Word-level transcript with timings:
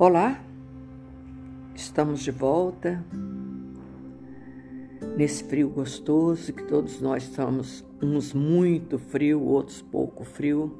Olá, 0.00 0.40
estamos 1.74 2.20
de 2.20 2.30
volta 2.30 3.04
nesse 5.16 5.42
frio 5.42 5.68
gostoso 5.68 6.52
que 6.52 6.62
todos 6.62 7.00
nós 7.00 7.24
estamos, 7.24 7.84
uns 8.00 8.32
muito 8.32 8.96
frio, 8.96 9.42
outros 9.42 9.82
pouco 9.82 10.22
frio, 10.22 10.78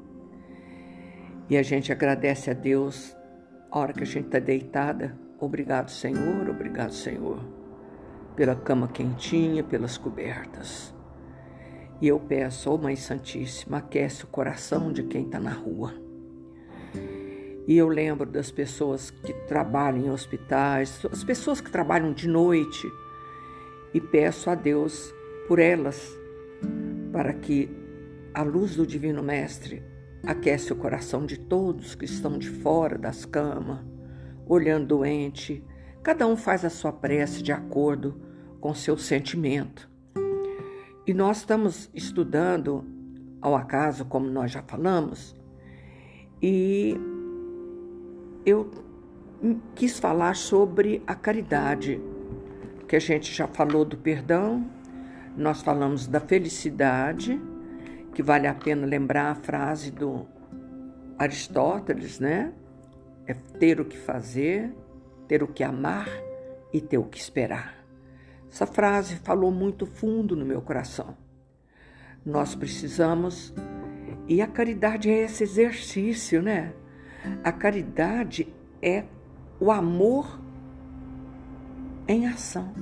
e 1.49 1.57
a 1.57 1.61
gente 1.61 1.91
agradece 1.91 2.49
a 2.49 2.53
Deus 2.53 3.13
a 3.69 3.79
hora 3.79 3.91
que 3.91 4.03
a 4.03 4.05
gente 4.05 4.27
está 4.27 4.39
deitada. 4.39 5.19
Obrigado, 5.37 5.91
Senhor, 5.91 6.49
obrigado, 6.49 6.93
Senhor, 6.93 7.39
pela 8.37 8.55
cama 8.55 8.87
quentinha, 8.87 9.65
pelas 9.65 9.97
cobertas. 9.97 10.95
E 11.99 12.07
eu 12.07 12.21
peço, 12.21 12.71
ó 12.71 12.75
oh 12.75 12.77
Mãe 12.77 12.95
Santíssima, 12.95 13.79
aquece 13.79 14.23
o 14.23 14.27
coração 14.27 14.93
de 14.93 15.03
quem 15.03 15.25
está 15.25 15.41
na 15.41 15.51
rua 15.51 16.07
e 17.69 17.77
eu 17.77 17.87
lembro 17.87 18.25
das 18.25 18.49
pessoas 18.49 19.11
que 19.11 19.31
trabalham 19.31 20.07
em 20.07 20.09
hospitais, 20.09 21.05
as 21.11 21.23
pessoas 21.23 21.61
que 21.61 21.69
trabalham 21.69 22.11
de 22.11 22.27
noite, 22.27 22.91
e 23.93 24.01
peço 24.01 24.49
a 24.49 24.55
Deus 24.55 25.13
por 25.47 25.59
elas, 25.59 26.17
para 27.13 27.31
que 27.31 27.69
a 28.33 28.41
luz 28.41 28.75
do 28.75 28.87
Divino 28.87 29.21
Mestre 29.21 29.83
aquece 30.25 30.73
o 30.73 30.75
coração 30.75 31.27
de 31.27 31.37
todos 31.37 31.93
que 31.93 32.05
estão 32.05 32.39
de 32.39 32.49
fora 32.49 32.97
das 32.97 33.23
camas, 33.23 33.85
olhando 34.47 34.87
doente. 34.87 35.63
Cada 36.01 36.25
um 36.25 36.35
faz 36.35 36.65
a 36.65 36.71
sua 36.71 36.91
prece 36.91 37.43
de 37.43 37.51
acordo 37.51 38.19
com 38.59 38.73
seu 38.73 38.97
sentimento. 38.97 39.87
E 41.05 41.13
nós 41.13 41.37
estamos 41.37 41.87
estudando 41.93 42.83
ao 43.39 43.55
acaso, 43.55 44.05
como 44.05 44.27
nós 44.27 44.49
já 44.49 44.63
falamos, 44.63 45.35
e 46.41 46.97
eu 48.45 48.69
quis 49.75 49.99
falar 49.99 50.35
sobre 50.35 51.01
a 51.07 51.15
caridade, 51.15 52.01
que 52.87 52.95
a 52.95 52.99
gente 52.99 53.33
já 53.33 53.47
falou 53.47 53.85
do 53.85 53.97
perdão, 53.97 54.69
nós 55.37 55.61
falamos 55.61 56.07
da 56.07 56.19
felicidade, 56.19 57.39
que 58.13 58.23
vale 58.23 58.47
a 58.47 58.53
pena 58.53 58.85
lembrar 58.85 59.31
a 59.31 59.35
frase 59.35 59.91
do 59.91 60.25
Aristóteles, 61.17 62.19
né? 62.19 62.51
É 63.27 63.33
ter 63.33 63.79
o 63.79 63.85
que 63.85 63.97
fazer, 63.97 64.73
ter 65.27 65.43
o 65.43 65.47
que 65.47 65.63
amar 65.63 66.09
e 66.73 66.81
ter 66.81 66.97
o 66.97 67.03
que 67.03 67.19
esperar. 67.19 67.75
Essa 68.51 68.65
frase 68.65 69.17
falou 69.17 69.51
muito 69.51 69.85
fundo 69.85 70.35
no 70.35 70.45
meu 70.45 70.61
coração. 70.61 71.15
Nós 72.25 72.55
precisamos, 72.55 73.53
e 74.27 74.41
a 74.41 74.47
caridade 74.47 75.09
é 75.09 75.23
esse 75.23 75.43
exercício, 75.43 76.41
né? 76.41 76.73
A 77.43 77.51
caridade 77.51 78.47
é 78.81 79.03
o 79.59 79.71
amor 79.71 80.39
em 82.07 82.27
ação. 82.27 82.73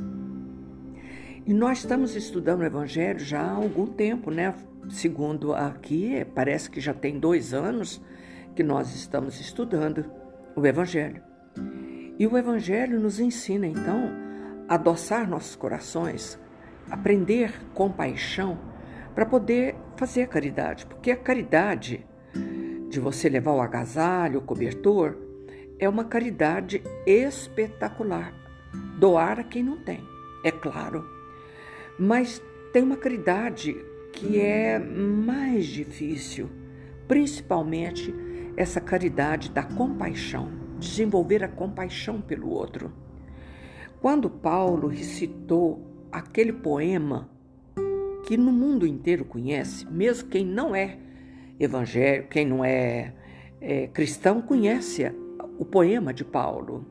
E 1.45 1.53
nós 1.53 1.79
estamos 1.79 2.15
estudando 2.15 2.61
o 2.61 2.65
Evangelho 2.65 3.19
já 3.19 3.41
há 3.41 3.51
algum 3.51 3.87
tempo, 3.87 4.31
né? 4.31 4.53
Segundo 4.89 5.53
aqui, 5.53 6.25
parece 6.35 6.69
que 6.69 6.79
já 6.79 6.93
tem 6.93 7.19
dois 7.19 7.53
anos 7.53 8.01
que 8.55 8.63
nós 8.63 8.95
estamos 8.95 9.39
estudando 9.39 10.05
o 10.55 10.65
Evangelho. 10.65 11.21
E 12.17 12.25
o 12.25 12.37
Evangelho 12.37 12.99
nos 12.99 13.19
ensina, 13.19 13.67
então, 13.67 14.11
a 14.67 14.75
adoçar 14.75 15.29
nossos 15.29 15.55
corações, 15.55 16.39
aprender 16.89 17.53
compaixão 17.73 18.57
para 19.13 19.25
poder 19.25 19.75
fazer 19.95 20.23
a 20.23 20.27
caridade, 20.27 20.85
porque 20.85 21.11
a 21.11 21.17
caridade 21.17 22.06
de 22.97 23.01
você 23.01 23.29
levar 23.29 23.51
o 23.51 23.61
agasalho, 23.61 24.39
o 24.39 24.41
cobertor, 24.41 25.15
é 25.77 25.87
uma 25.87 26.03
caridade 26.03 26.81
espetacular. 27.05 28.33
Doar 28.97 29.39
a 29.39 29.43
quem 29.43 29.61
não 29.63 29.77
tem, 29.77 30.03
é 30.43 30.49
claro. 30.49 31.07
Mas 31.99 32.41
tem 32.73 32.81
uma 32.81 32.97
caridade 32.97 33.75
que 34.11 34.41
é 34.41 34.79
mais 34.79 35.67
difícil, 35.67 36.49
principalmente 37.07 38.11
essa 38.55 38.81
caridade 38.81 39.51
da 39.51 39.61
compaixão, 39.61 40.51
desenvolver 40.79 41.43
a 41.43 41.47
compaixão 41.47 42.19
pelo 42.19 42.49
outro. 42.49 42.91
Quando 44.01 44.27
Paulo 44.27 44.87
recitou 44.87 45.85
aquele 46.11 46.51
poema 46.51 47.29
que 48.25 48.35
no 48.35 48.51
mundo 48.51 48.87
inteiro 48.87 49.23
conhece, 49.23 49.85
mesmo 49.85 50.29
quem 50.29 50.43
não 50.43 50.75
é 50.75 50.97
evangélico, 51.59 52.29
quem 52.29 52.45
não 52.45 52.63
é, 52.63 53.13
é 53.59 53.87
cristão, 53.87 54.41
conhece 54.41 55.11
o 55.57 55.65
poema 55.65 56.13
de 56.13 56.23
Paulo. 56.23 56.85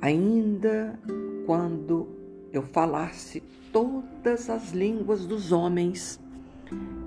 Ainda 0.00 0.98
quando 1.46 2.08
eu 2.52 2.62
falasse 2.62 3.42
todas 3.72 4.48
as 4.48 4.72
línguas 4.72 5.26
dos 5.26 5.52
homens 5.52 6.20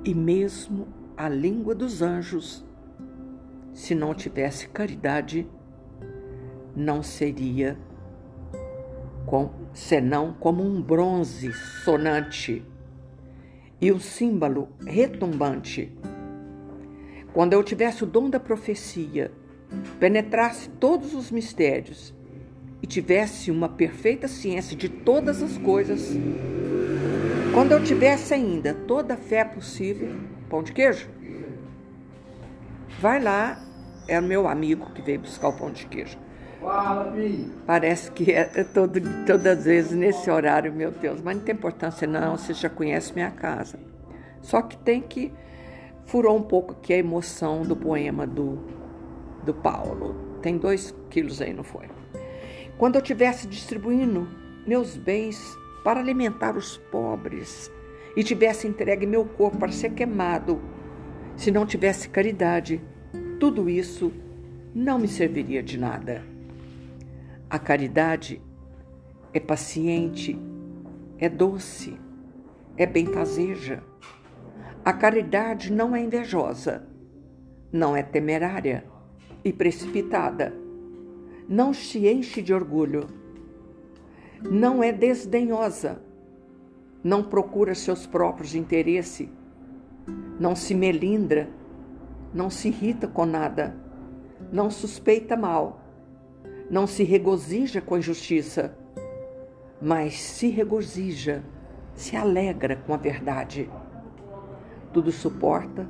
e 0.03 0.13
mesmo 0.13 0.87
a 1.15 1.29
língua 1.29 1.73
dos 1.73 2.01
anjos, 2.01 2.65
se 3.73 3.95
não 3.95 4.13
tivesse 4.13 4.67
caridade, 4.67 5.47
não 6.75 7.01
seria 7.01 7.77
com, 9.25 9.49
senão 9.73 10.33
como 10.33 10.63
um 10.63 10.81
bronze 10.81 11.51
sonante 11.83 12.65
e 13.79 13.91
o 13.91 13.99
símbolo 13.99 14.69
retumbante 14.85 15.91
quando 17.33 17.53
eu 17.53 17.63
tivesse 17.63 18.03
o 18.03 18.07
dom 18.07 18.29
da 18.29 18.39
profecia, 18.39 19.31
penetrasse 19.99 20.69
todos 20.69 21.16
os 21.16 21.31
mistérios 21.31 22.13
e 22.81 22.85
tivesse 22.85 23.49
uma 23.49 23.67
perfeita 23.67 24.27
ciência 24.27 24.77
de 24.77 24.88
todas 24.88 25.41
as 25.41 25.57
coisas, 25.57 26.11
quando 27.53 27.71
eu 27.71 27.83
tivesse 27.83 28.33
ainda 28.33 28.73
toda 28.73 29.16
a 29.16 29.17
fé 29.17 29.44
possível, 29.44 30.16
pão 30.47 30.61
de 30.61 30.71
queijo, 30.71 31.09
vai 32.99 33.21
lá, 33.21 33.59
é 34.07 34.19
o 34.19 34.23
meu 34.23 34.47
amigo 34.47 34.91
que 34.94 35.01
veio 35.01 35.19
buscar 35.19 35.47
o 35.47 35.53
pão 35.53 35.71
de 35.71 35.88
queijo. 35.88 36.17
Parece 37.65 38.11
que 38.11 38.31
é, 38.31 38.50
é 38.55 38.63
todo, 38.63 39.01
todas 39.25 39.59
as 39.59 39.65
vezes 39.65 39.91
nesse 39.91 40.29
horário, 40.29 40.71
meu 40.71 40.91
Deus, 40.91 41.19
mas 41.21 41.38
não 41.38 41.44
tem 41.44 41.55
importância 41.55 42.07
não, 42.07 42.38
você 42.38 42.53
já 42.53 42.69
conhece 42.69 43.13
minha 43.13 43.31
casa. 43.31 43.79
Só 44.41 44.61
que 44.61 44.77
tem 44.77 45.01
que 45.01 45.33
furou 46.05 46.37
um 46.37 46.41
pouco 46.41 46.73
aqui 46.73 46.93
a 46.93 46.97
emoção 46.97 47.63
do 47.63 47.75
poema 47.75 48.25
do, 48.27 48.59
do 49.43 49.53
Paulo. 49.53 50.15
Tem 50.41 50.57
dois 50.57 50.93
quilos 51.09 51.41
aí, 51.41 51.53
não 51.53 51.63
foi? 51.63 51.87
Quando 52.77 52.95
eu 52.95 53.01
tivesse 53.01 53.47
distribuindo 53.47 54.27
meus 54.67 54.97
bens 54.97 55.57
para 55.83 55.99
alimentar 55.99 56.57
os 56.57 56.77
pobres 56.77 57.71
e 58.15 58.23
tivesse 58.23 58.67
entregue 58.67 59.05
meu 59.05 59.25
corpo 59.25 59.57
para 59.57 59.71
ser 59.71 59.91
queimado, 59.91 60.61
se 61.35 61.51
não 61.51 61.65
tivesse 61.65 62.09
caridade, 62.09 62.81
tudo 63.39 63.69
isso 63.69 64.11
não 64.73 64.99
me 64.99 65.07
serviria 65.07 65.61
de 65.63 65.77
nada. 65.77 66.23
A 67.49 67.59
caridade 67.59 68.41
é 69.33 69.39
paciente, 69.39 70.39
é 71.17 71.29
doce, 71.29 71.97
é 72.77 72.85
benfazeja 72.85 73.83
a 74.85 74.91
caridade 74.91 75.71
não 75.71 75.95
é 75.95 76.01
invejosa, 76.01 76.85
não 77.71 77.95
é 77.95 78.03
temerária 78.03 78.83
e 79.41 79.53
precipitada, 79.53 80.53
não 81.47 81.73
se 81.73 82.05
enche 82.05 82.41
de 82.41 82.53
orgulho, 82.53 83.07
não 84.41 84.83
é 84.83 84.91
desdenhosa, 84.91 86.01
não 87.01 87.23
procura 87.23 87.73
seus 87.73 88.05
próprios 88.05 88.55
interesses, 88.55 89.29
não 90.38 90.53
se 90.53 90.75
melindra, 90.75 91.50
não 92.33 92.50
se 92.50 92.68
irrita 92.68 93.07
com 93.07 93.25
nada, 93.25 93.77
não 94.51 94.69
suspeita 94.69 95.38
mal, 95.38 95.81
não 96.69 96.85
se 96.85 97.06
regozija 97.06 97.80
com 97.80 97.95
a 97.95 98.00
injustiça, 98.00 98.77
mas 99.81 100.21
se 100.21 100.50
regozija, 100.50 101.41
se 101.95 102.18
alegra 102.18 102.75
com 102.75 102.94
a 102.94 102.97
verdade 102.97 103.69
tudo 104.94 105.12
suporta, 105.12 105.90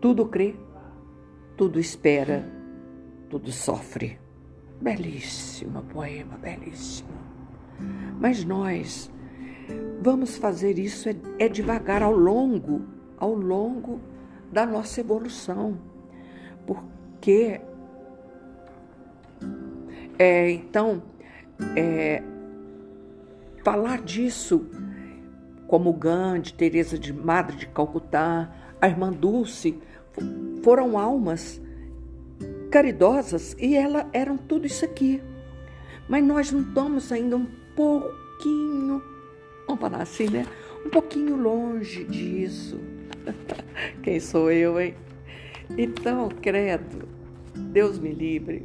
tudo 0.00 0.26
crê, 0.26 0.56
tudo 1.56 1.78
espera, 1.78 2.44
tudo 3.30 3.52
sofre. 3.52 4.18
Belíssimo 4.80 5.82
poema, 5.84 6.36
belíssimo. 6.36 7.08
Mas 8.20 8.44
nós 8.44 9.10
vamos 10.02 10.36
fazer 10.36 10.78
isso 10.78 11.08
é, 11.08 11.16
é 11.38 11.48
devagar 11.48 12.02
ao 12.02 12.14
longo, 12.14 12.82
ao 13.16 13.34
longo 13.34 14.00
da 14.52 14.66
nossa 14.66 15.00
evolução, 15.00 15.78
porque 16.66 17.60
é, 20.18 20.50
então 20.50 21.02
é, 21.76 22.22
falar 23.64 24.02
disso 24.02 24.68
como 25.66 25.92
Gandhi, 25.92 26.52
Teresa 26.52 26.98
de 26.98 27.12
Madre 27.12 27.56
de 27.56 27.66
Calcutá, 27.66 28.50
a 28.80 28.88
irmã 28.88 29.10
Dulce, 29.10 29.78
foram 30.62 30.98
almas 30.98 31.60
caridosas 32.70 33.56
e 33.58 33.74
elas 33.74 34.06
eram 34.12 34.36
tudo 34.36 34.66
isso 34.66 34.84
aqui. 34.84 35.22
Mas 36.08 36.24
nós 36.24 36.52
não 36.52 36.60
estamos 36.60 37.10
ainda 37.10 37.36
um 37.36 37.46
pouquinho, 37.74 39.02
vamos 39.66 39.80
falar 39.80 40.02
assim, 40.02 40.28
né? 40.28 40.46
Um 40.84 40.90
pouquinho 40.90 41.36
longe 41.36 42.04
disso. 42.04 42.78
Quem 44.02 44.20
sou 44.20 44.50
eu, 44.50 44.80
hein? 44.80 44.94
Então, 45.76 46.28
credo, 46.28 47.08
Deus 47.54 47.98
me 47.98 48.12
livre. 48.12 48.64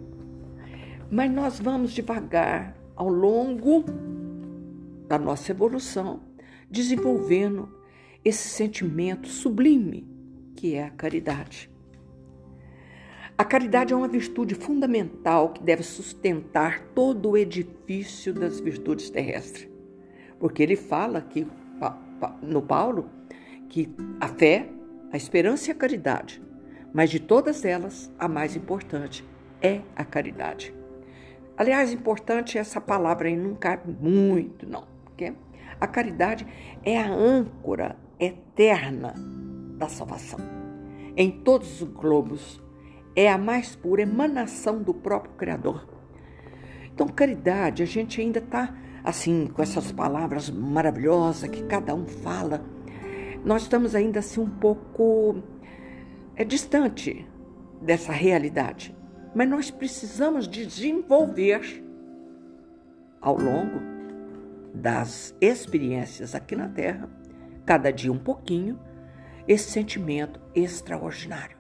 Mas 1.10 1.32
nós 1.32 1.60
vamos 1.60 1.92
devagar 1.92 2.76
ao 2.96 3.10
longo 3.10 3.84
da 5.08 5.18
nossa 5.18 5.52
evolução, 5.52 6.22
desenvolvendo 6.72 7.70
esse 8.24 8.48
sentimento 8.48 9.28
sublime 9.28 10.08
que 10.56 10.76
é 10.76 10.86
a 10.86 10.90
caridade. 10.90 11.70
A 13.38 13.44
caridade 13.44 13.92
é 13.92 13.96
uma 13.96 14.08
virtude 14.08 14.56
fundamental 14.56 15.50
que 15.50 15.64
deve 15.64 15.84
sustentar 15.84 16.80
todo 16.94 17.32
o 17.32 17.38
edifício 17.38 18.34
das 18.34 18.60
virtudes 18.60 19.10
terrestres. 19.10 19.68
Porque 20.40 20.62
ele 20.62 20.76
fala 20.76 21.22
que 21.22 21.48
no 22.42 22.62
Paulo 22.62 23.10
que 23.68 23.90
a 24.20 24.28
fé, 24.28 24.70
a 25.12 25.18
esperança 25.18 25.70
e 25.70 25.72
a 25.72 25.76
caridade, 25.76 26.42
mas 26.94 27.10
de 27.10 27.20
todas 27.20 27.66
elas, 27.66 28.12
a 28.20 28.28
mais 28.28 28.56
importante 28.56 29.26
é 29.62 29.82
a 29.96 30.04
caridade. 30.04 30.74
Aliás, 31.58 31.94
importante 31.94 32.58
essa 32.58 32.82
palavra 32.82 33.28
aí 33.28 33.36
não 33.36 33.56
cabe 33.56 33.92
muito, 34.00 34.68
não, 34.68 34.86
porque 35.06 35.34
a 35.82 35.88
caridade 35.88 36.46
é 36.84 36.98
a 36.98 37.12
âncora 37.12 37.98
eterna 38.20 39.16
da 39.78 39.90
salvação. 39.90 40.40
Em 41.18 41.32
todos 41.32 41.82
os 41.82 41.88
globos, 41.90 42.62
é 43.16 43.30
a 43.30 43.38
mais 43.38 43.76
pura 43.76 44.04
emanação 44.04 44.82
do 44.82 44.94
próprio 44.94 45.34
Criador. 45.34 45.90
Então, 46.94 47.08
caridade, 47.08 47.82
a 47.82 47.86
gente 47.86 48.22
ainda 48.22 48.38
está 48.38 48.76
assim, 49.04 49.48
com 49.48 49.62
essas 49.62 49.92
palavras 49.92 50.50
maravilhosas 50.52 51.50
que 51.50 51.64
cada 51.64 51.96
um 51.96 52.06
fala, 52.06 52.64
nós 53.44 53.64
estamos 53.64 53.96
ainda 53.96 54.20
assim 54.20 54.42
um 54.42 54.50
pouco 54.50 55.42
é, 56.36 56.44
distante 56.44 57.28
dessa 57.82 58.12
realidade. 58.12 58.96
Mas 59.34 59.50
nós 59.50 59.72
precisamos 59.72 60.48
desenvolver 60.48 61.84
ao 63.20 63.36
longo 63.38 63.91
das 64.74 65.36
experiências 65.42 66.34
aqui 66.34 66.56
na 66.56 66.68
Terra, 66.68 67.10
cada 67.66 67.92
dia 67.92 68.12
um 68.12 68.18
pouquinho, 68.18 68.80
esse 69.48 69.72
sentimento 69.72 70.40
extraordinário. 70.56 71.58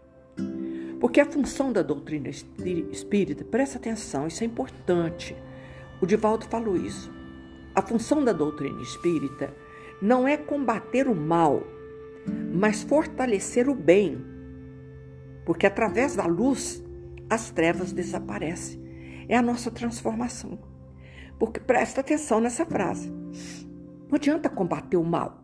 Porque 1.00 1.20
a 1.20 1.26
função 1.26 1.74
da 1.74 1.82
doutrina 1.82 2.30
espírita, 2.30 3.44
presta 3.44 3.78
atenção, 3.78 4.28
isso 4.28 4.44
é 4.44 4.48
importante. 4.48 5.36
O 6.00 6.06
Divaldo 6.06 6.46
falou 6.46 6.78
isso. 6.78 7.12
A 7.74 7.82
função 7.82 8.24
da 8.24 8.32
doutrina 8.32 8.82
espírita 8.82 9.54
não 10.02 10.28
é 10.28 10.38
combater 10.38 11.08
o 11.08 11.16
mal, 11.16 11.64
mas 12.54 12.84
fortalecer 12.84 13.68
o 13.68 13.76
bem. 13.76 14.24
Porque 15.46 15.66
através 15.66 16.16
da 16.16 16.26
luz, 16.26 16.84
as 17.30 17.50
trevas 17.50 17.92
desaparecem. 17.92 18.82
É 19.28 19.36
a 19.36 19.42
nossa 19.42 19.72
transformação. 19.72 20.60
Porque 21.42 21.60
presta 21.60 22.02
atenção 22.02 22.40
nessa 22.40 22.64
frase. 22.64 23.10
Não 24.08 24.14
adianta 24.14 24.48
combater 24.48 24.96
o 24.96 25.04
mal. 25.04 25.44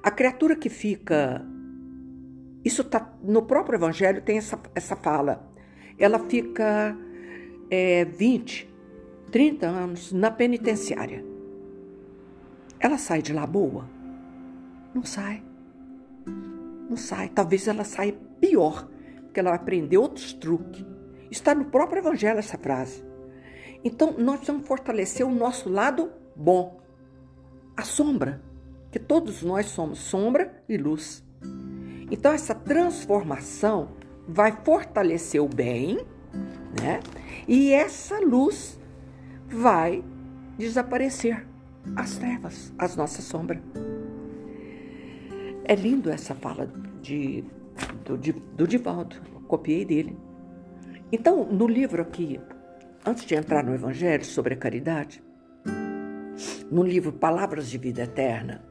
A 0.00 0.12
criatura 0.12 0.54
que 0.54 0.68
fica 0.68 1.44
isso 2.64 2.84
tá 2.84 3.12
no 3.20 3.42
próprio 3.42 3.78
Evangelho 3.78 4.22
tem 4.22 4.38
essa, 4.38 4.56
essa 4.76 4.94
fala. 4.94 5.50
Ela 5.98 6.20
fica 6.20 6.96
é, 7.68 8.04
20, 8.04 8.72
30 9.32 9.66
anos 9.66 10.12
na 10.12 10.30
penitenciária. 10.30 11.24
Ela 12.78 12.96
sai 12.96 13.22
de 13.22 13.32
lá 13.32 13.44
boa? 13.44 13.90
Não 14.94 15.02
sai. 15.02 15.42
Não 16.88 16.96
sai. 16.96 17.28
Talvez 17.30 17.66
ela 17.66 17.82
saia 17.82 18.16
pior, 18.40 18.88
porque 19.22 19.40
ela 19.40 19.52
aprendeu 19.52 20.02
outros 20.02 20.32
truques. 20.32 20.86
Está 21.28 21.56
no 21.56 21.64
próprio 21.64 21.98
Evangelho 21.98 22.38
essa 22.38 22.56
frase. 22.56 23.05
Então, 23.86 24.16
nós 24.18 24.38
precisamos 24.38 24.66
fortalecer 24.66 25.24
o 25.24 25.32
nosso 25.32 25.68
lado 25.68 26.10
bom, 26.34 26.80
a 27.76 27.82
sombra, 27.82 28.42
que 28.90 28.98
todos 28.98 29.44
nós 29.44 29.66
somos 29.66 30.00
sombra 30.00 30.60
e 30.68 30.76
luz. 30.76 31.22
Então, 32.10 32.32
essa 32.32 32.52
transformação 32.52 33.90
vai 34.26 34.50
fortalecer 34.64 35.40
o 35.40 35.48
bem, 35.48 36.04
né? 36.82 36.98
E 37.46 37.72
essa 37.72 38.18
luz 38.18 38.76
vai 39.46 40.02
desaparecer 40.58 41.46
as 41.94 42.16
trevas, 42.16 42.72
as 42.76 42.96
nossas 42.96 43.24
sombras. 43.24 43.60
É 45.64 45.76
lindo 45.76 46.10
essa 46.10 46.34
fala 46.34 46.68
de, 47.00 47.44
do, 48.04 48.18
de, 48.18 48.32
do 48.32 48.66
Divaldo, 48.66 49.14
copiei 49.46 49.84
dele. 49.84 50.18
Então, 51.12 51.44
no 51.44 51.68
livro 51.68 52.02
aqui, 52.02 52.40
antes 53.06 53.24
de 53.24 53.36
entrar 53.36 53.62
no 53.62 53.72
Evangelho 53.72 54.24
sobre 54.24 54.54
a 54.54 54.56
caridade, 54.56 55.22
no 56.68 56.82
livro 56.82 57.12
Palavras 57.12 57.70
de 57.70 57.78
Vida 57.78 58.02
Eterna, 58.02 58.64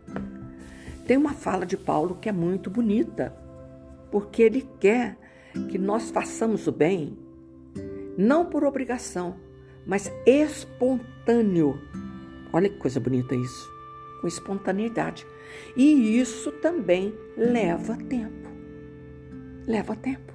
tem 1.08 1.16
uma 1.16 1.34
fala 1.34 1.66
de 1.66 1.78
Paulo 1.78 2.16
que 2.16 2.28
é 2.28 2.34
muito 2.34 2.70
bonita, 2.70 3.34
porque 4.12 4.42
ele 4.44 4.68
quer 4.78 5.18
que 5.70 5.78
nós 5.78 6.12
façamos 6.12 6.68
o 6.68 6.72
bem, 6.72 7.18
não 8.18 8.46
por 8.46 8.66
obrigação, 8.66 9.38
mas 9.88 10.12
espontâneo. 10.26 11.80
Olha 12.52 12.68
que 12.68 12.78
coisa 12.78 13.00
bonita 13.00 13.34
isso, 13.36 13.72
com 14.20 14.28
espontaneidade. 14.28 15.26
E 15.78 16.20
isso 16.20 16.52
também 16.54 17.14
leva 17.38 17.96
tempo. 17.96 18.50
Leva 19.66 19.96
tempo. 19.96 20.34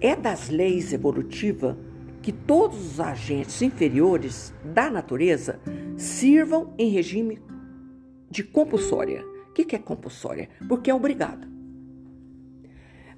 É 0.00 0.14
das 0.14 0.48
leis 0.48 0.92
evolutivas 0.92 1.76
que 2.24 2.32
todos 2.32 2.92
os 2.92 3.00
agentes 3.00 3.60
inferiores 3.60 4.54
da 4.64 4.88
natureza 4.88 5.60
sirvam 5.94 6.72
em 6.78 6.88
regime 6.88 7.38
de 8.30 8.42
compulsória. 8.42 9.22
O 9.50 9.52
que 9.52 9.76
é 9.76 9.78
compulsória? 9.78 10.48
Porque 10.66 10.90
é 10.90 10.94
obrigado. 10.94 11.46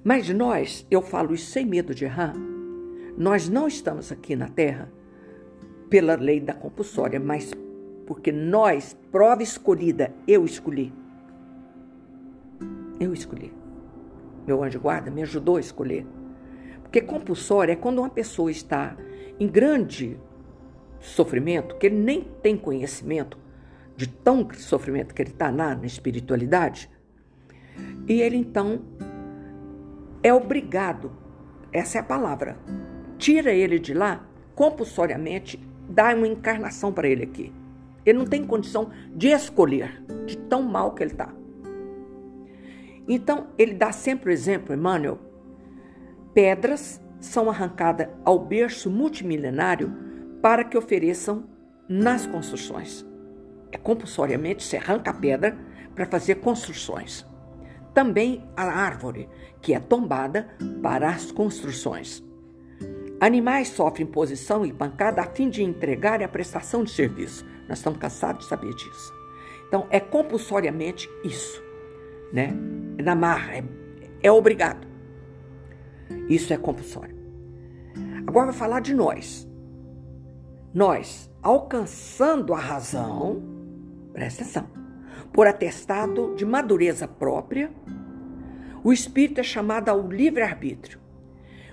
Mas 0.03 0.27
nós, 0.27 0.85
eu 0.91 1.01
falo 1.01 1.33
isso 1.33 1.49
sem 1.49 1.65
medo 1.65 1.95
de 1.95 2.03
errar, 2.03 2.35
nós 3.17 3.47
não 3.47 3.65
estamos 3.65 4.11
aqui 4.11 4.35
na 4.35 4.49
Terra 4.49 4.91
pela 5.89 6.15
lei 6.15 6.41
da 6.41 6.53
compulsória, 6.53 7.17
mas 7.17 7.53
porque 8.05 8.29
nós, 8.29 8.93
prova 9.09 9.41
escolhida, 9.41 10.13
eu 10.27 10.43
escolhi. 10.43 10.91
Eu 12.99 13.13
escolhi. 13.13 13.53
Meu 14.45 14.61
anjo 14.61 14.81
guarda 14.81 15.09
me 15.09 15.21
ajudou 15.21 15.55
a 15.55 15.61
escolher. 15.61 16.05
Porque 16.87 17.01
compulsória 17.01 17.73
é 17.73 17.75
quando 17.75 17.99
uma 17.99 18.09
pessoa 18.09 18.49
está 18.49 18.95
em 19.37 19.45
grande 19.45 20.17
sofrimento, 21.01 21.75
que 21.75 21.85
ele 21.85 21.97
nem 21.97 22.21
tem 22.41 22.55
conhecimento, 22.57 23.37
de 23.95 24.07
tão 24.07 24.47
sofrimento 24.53 25.13
que 25.13 25.21
ele 25.21 25.31
está 25.31 25.51
na, 25.51 25.75
na 25.75 25.85
espiritualidade, 25.85 26.89
e 28.07 28.21
ele 28.21 28.37
então 28.37 28.81
é 30.23 30.33
obrigado, 30.33 31.11
essa 31.73 31.97
é 31.97 32.01
a 32.01 32.03
palavra, 32.03 32.57
tira 33.17 33.51
ele 33.51 33.79
de 33.79 33.93
lá 33.93 34.25
compulsoriamente, 34.55 35.59
dá 35.89 36.15
uma 36.15 36.27
encarnação 36.27 36.93
para 36.93 37.07
ele 37.07 37.23
aqui. 37.23 37.53
Ele 38.05 38.17
não 38.17 38.25
tem 38.25 38.45
condição 38.45 38.91
de 39.13 39.27
escolher, 39.27 40.01
de 40.25 40.37
tão 40.37 40.63
mal 40.63 40.93
que 40.93 41.03
ele 41.03 41.11
está. 41.11 41.33
Então, 43.07 43.47
ele 43.57 43.73
dá 43.73 43.91
sempre 43.91 44.29
o 44.29 44.33
exemplo, 44.33 44.73
Emmanuel. 44.73 45.26
Pedras 46.37 47.01
são 47.19 47.49
arrancadas 47.49 48.09
ao 48.23 48.37
berço 48.37 48.91
multimilenário 48.91 49.91
para 50.39 50.63
que 50.63 50.77
ofereçam 50.77 51.49
nas 51.89 52.27
construções 52.27 53.03
é 53.71 53.77
compulsoriamente 53.77 54.63
se 54.63 54.77
arranca 54.77 55.11
a 55.11 55.13
pedra 55.13 55.57
para 55.95 56.05
fazer 56.05 56.35
construções. 56.35 57.25
Também 57.93 58.47
a 58.55 58.63
árvore, 58.63 59.29
que 59.61 59.73
é 59.73 59.79
tombada 59.79 60.47
para 60.81 61.09
as 61.09 61.31
construções. 61.31 62.23
Animais 63.19 63.69
sofrem 63.69 64.05
posição 64.05 64.65
e 64.65 64.71
pancada 64.71 65.21
a 65.21 65.25
fim 65.25 65.49
de 65.49 65.63
entregar 65.63 66.21
a 66.21 66.27
prestação 66.27 66.83
de 66.83 66.91
serviço. 66.91 67.45
Nós 67.67 67.79
estamos 67.79 67.99
cansados 67.99 68.43
de 68.43 68.49
saber 68.49 68.73
disso. 68.75 69.13
Então, 69.67 69.87
é 69.89 69.99
compulsoriamente 69.99 71.09
isso, 71.23 71.61
né? 72.31 72.53
Na 73.03 73.15
marra, 73.15 73.57
é, 73.57 73.63
é 74.21 74.31
obrigado. 74.31 74.86
Isso 76.29 76.53
é 76.53 76.57
compulsório. 76.57 77.15
Agora 78.25 78.47
vai 78.47 78.55
falar 78.55 78.79
de 78.81 78.93
nós. 78.93 79.47
Nós, 80.73 81.31
alcançando 81.41 82.53
a 82.53 82.59
razão, 82.59 83.41
presta 84.13 84.43
atenção, 84.43 84.67
por 85.31 85.47
atestado 85.47 86.35
de 86.35 86.45
madureza 86.45 87.07
própria, 87.07 87.71
o 88.83 88.91
espírito 88.91 89.39
é 89.39 89.43
chamado 89.43 89.89
ao 89.89 90.07
livre-arbítrio. 90.07 90.99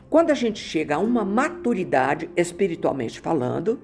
Quando 0.09 0.31
a 0.31 0.35
gente 0.35 0.59
chega 0.59 0.97
a 0.97 0.99
uma 0.99 1.25
maturidade, 1.25 2.31
espiritualmente 2.37 3.21
falando, 3.21 3.81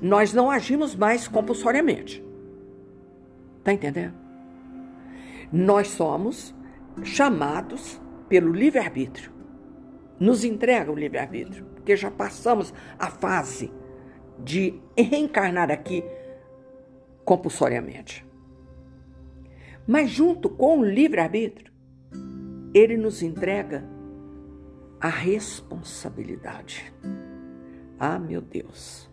nós 0.00 0.32
não 0.32 0.50
agimos 0.50 0.94
mais 0.94 1.26
compulsoriamente. 1.26 2.24
Tá 3.64 3.72
entendendo? 3.72 4.14
Nós 5.52 5.88
somos 5.88 6.54
chamados 7.02 8.00
pelo 8.28 8.52
livre-arbítrio. 8.52 9.39
Nos 10.20 10.44
entrega 10.44 10.92
o 10.92 10.94
livre-arbítrio, 10.94 11.64
porque 11.74 11.96
já 11.96 12.10
passamos 12.10 12.72
a 12.98 13.08
fase 13.08 13.72
de 14.38 14.80
reencarnar 14.96 15.70
aqui 15.70 16.04
compulsoriamente. 17.24 18.24
Mas 19.86 20.10
junto 20.10 20.48
com 20.48 20.80
o 20.80 20.84
livre-arbítrio, 20.84 21.72
ele 22.72 22.96
nos 22.96 23.22
entrega 23.22 23.84
a 25.00 25.08
responsabilidade. 25.08 26.92
Ah, 27.98 28.18
meu 28.18 28.40
Deus. 28.40 29.10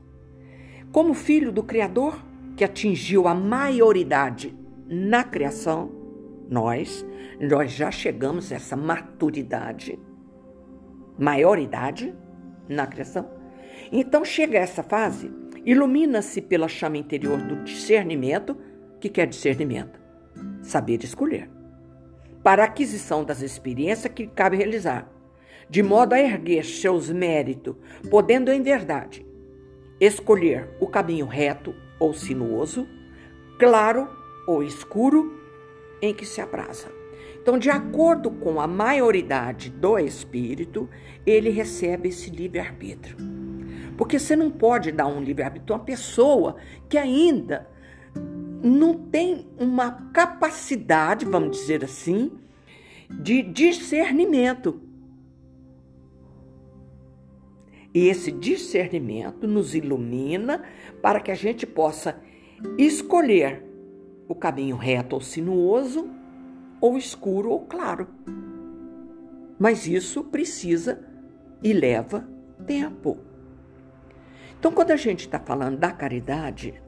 Como 0.92 1.14
filho 1.14 1.52
do 1.52 1.64
Criador, 1.64 2.22
que 2.56 2.64
atingiu 2.64 3.28
a 3.28 3.34
maioridade 3.34 4.58
na 4.88 5.24
criação, 5.24 5.92
nós, 6.50 7.06
nós 7.40 7.72
já 7.72 7.92
chegamos 7.92 8.52
a 8.52 8.56
essa 8.56 8.76
maturidade, 8.76 10.00
maioridade 11.18 12.14
na 12.68 12.86
criação. 12.86 13.30
Então 13.92 14.24
chega 14.26 14.58
essa 14.58 14.84
fase, 14.84 15.32
ilumina-se 15.66 16.42
pela 16.42 16.68
chama 16.68 16.98
interior 16.98 17.42
do 17.42 17.64
discernimento, 17.64 18.58
que 19.00 19.10
quer 19.10 19.28
discernimento? 19.28 20.00
Saber 20.62 21.04
escolher. 21.04 21.50
Para 22.44 22.64
a 22.64 22.66
aquisição 22.66 23.24
das 23.24 23.42
experiências 23.42 24.14
que 24.14 24.28
cabe 24.28 24.58
realizar, 24.58 25.12
de 25.70 25.84
modo 25.84 26.14
a 26.14 26.20
erguer 26.20 26.64
seus 26.64 27.10
méritos, 27.10 27.76
podendo 28.10 28.52
em 28.52 28.62
verdade 28.62 29.26
escolher 30.00 30.70
o 30.80 30.88
caminho 30.88 31.26
reto 31.26 31.76
ou 32.00 32.14
sinuoso, 32.14 32.88
claro 33.60 34.08
ou 34.48 34.64
escuro, 34.64 35.36
em 36.02 36.14
que 36.14 36.26
se 36.26 36.40
abraça. 36.40 36.97
Então, 37.48 37.58
de 37.58 37.70
acordo 37.70 38.30
com 38.30 38.60
a 38.60 38.68
maioridade 38.68 39.70
do 39.70 39.98
espírito, 39.98 40.90
ele 41.26 41.50
recebe 41.50 42.10
esse 42.10 42.30
livre-arbítrio. 42.30 43.16
Porque 43.98 44.20
você 44.20 44.36
não 44.36 44.52
pode 44.52 44.92
dar 44.92 45.08
um 45.08 45.22
livre-arbítrio 45.22 45.74
a 45.74 45.78
uma 45.78 45.86
pessoa 45.86 46.58
que 46.90 46.98
ainda 46.98 47.66
não 48.62 48.96
tem 48.96 49.48
uma 49.58 49.90
capacidade, 50.12 51.24
vamos 51.26 51.58
dizer 51.58 51.86
assim, 51.86 52.34
de 53.10 53.42
discernimento. 53.42 54.82
E 57.94 58.10
esse 58.10 58.30
discernimento 58.30 59.48
nos 59.48 59.74
ilumina 59.74 60.64
para 61.02 61.22
que 61.22 61.32
a 61.32 61.36
gente 61.36 61.66
possa 61.66 62.22
escolher 62.78 63.64
o 64.28 64.36
caminho 64.36 64.76
reto 64.76 65.16
ou 65.16 65.22
sinuoso, 65.22 66.17
ou 66.80 66.98
escuro 66.98 67.50
ou 67.50 67.62
claro. 67.62 68.08
Mas 69.60 69.88
isso 69.88 70.24
precisa 70.24 71.04
e 71.64 71.74
leva 71.74 72.28
tempo. 72.66 73.18
Então, 74.60 74.72
quando 74.72 74.92
a 74.92 74.96
gente 74.96 75.22
está 75.22 75.40
falando 75.40 75.78
da 75.78 75.92
caridade, 75.92 76.82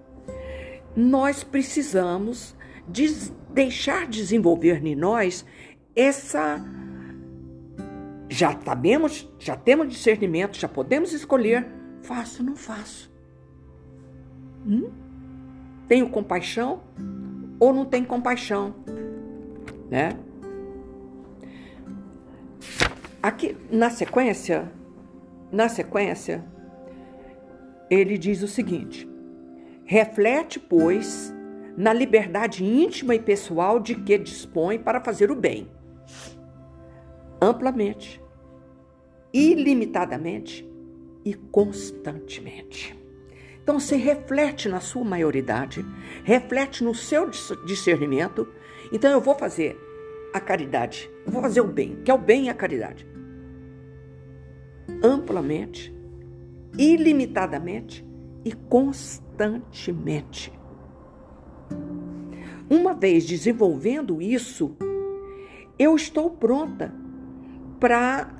nós 0.95 1.43
precisamos 1.43 2.55
deixar 3.53 4.07
desenvolver 4.07 4.85
em 4.85 4.95
nós 4.95 5.45
essa 5.95 6.63
já 8.29 8.57
sabemos, 8.63 9.27
já 9.39 9.55
temos 9.55 9.89
discernimento, 9.89 10.57
já 10.57 10.67
podemos 10.67 11.13
escolher, 11.13 11.67
faço 12.03 12.41
ou 12.41 12.49
não 12.49 12.55
faço. 12.55 13.11
Hum? 14.65 14.91
Tenho 15.87 16.09
compaixão 16.09 16.83
ou 17.59 17.73
não 17.73 17.85
tenho 17.85 18.05
compaixão, 18.05 18.75
né? 19.89 20.11
Aqui 23.21 23.57
na 23.69 23.89
sequência, 23.89 24.71
na 25.51 25.67
sequência, 25.67 26.43
ele 27.89 28.17
diz 28.17 28.41
o 28.43 28.47
seguinte: 28.47 29.09
reflete, 29.83 30.59
pois, 30.59 31.33
na 31.75 31.91
liberdade 31.91 32.63
íntima 32.63 33.15
e 33.15 33.19
pessoal 33.19 33.79
de 33.79 33.95
que 33.95 34.17
dispõe 34.17 34.79
para 34.79 35.01
fazer 35.01 35.31
o 35.31 35.35
bem 35.35 35.69
amplamente, 37.41 38.21
ilimitadamente 39.33 40.69
e 41.23 41.33
constantemente. 41.33 42.97
Então 43.61 43.79
você 43.79 43.95
reflete 43.95 44.67
na 44.67 44.79
sua 44.79 45.03
maioridade, 45.03 45.85
reflete 46.23 46.83
no 46.83 46.95
seu 46.95 47.29
discernimento. 47.65 48.47
Então 48.91 49.11
eu 49.11 49.21
vou 49.21 49.35
fazer 49.35 49.79
a 50.33 50.39
caridade, 50.39 51.09
eu 51.25 51.31
vou 51.31 51.41
fazer 51.41 51.61
o 51.61 51.67
bem, 51.67 52.01
que 52.03 52.09
é 52.09 52.13
o 52.13 52.17
bem 52.17 52.45
e 52.45 52.49
a 52.49 52.53
caridade. 52.53 53.07
Amplamente, 55.03 55.95
ilimitadamente 56.77 58.05
e 58.43 58.51
constantemente. 58.51 60.51
Uma 62.69 62.93
vez 62.93 63.25
desenvolvendo 63.25 64.21
isso, 64.21 64.75
eu 65.77 65.95
estou 65.95 66.29
pronta 66.29 66.93
para 67.79 68.35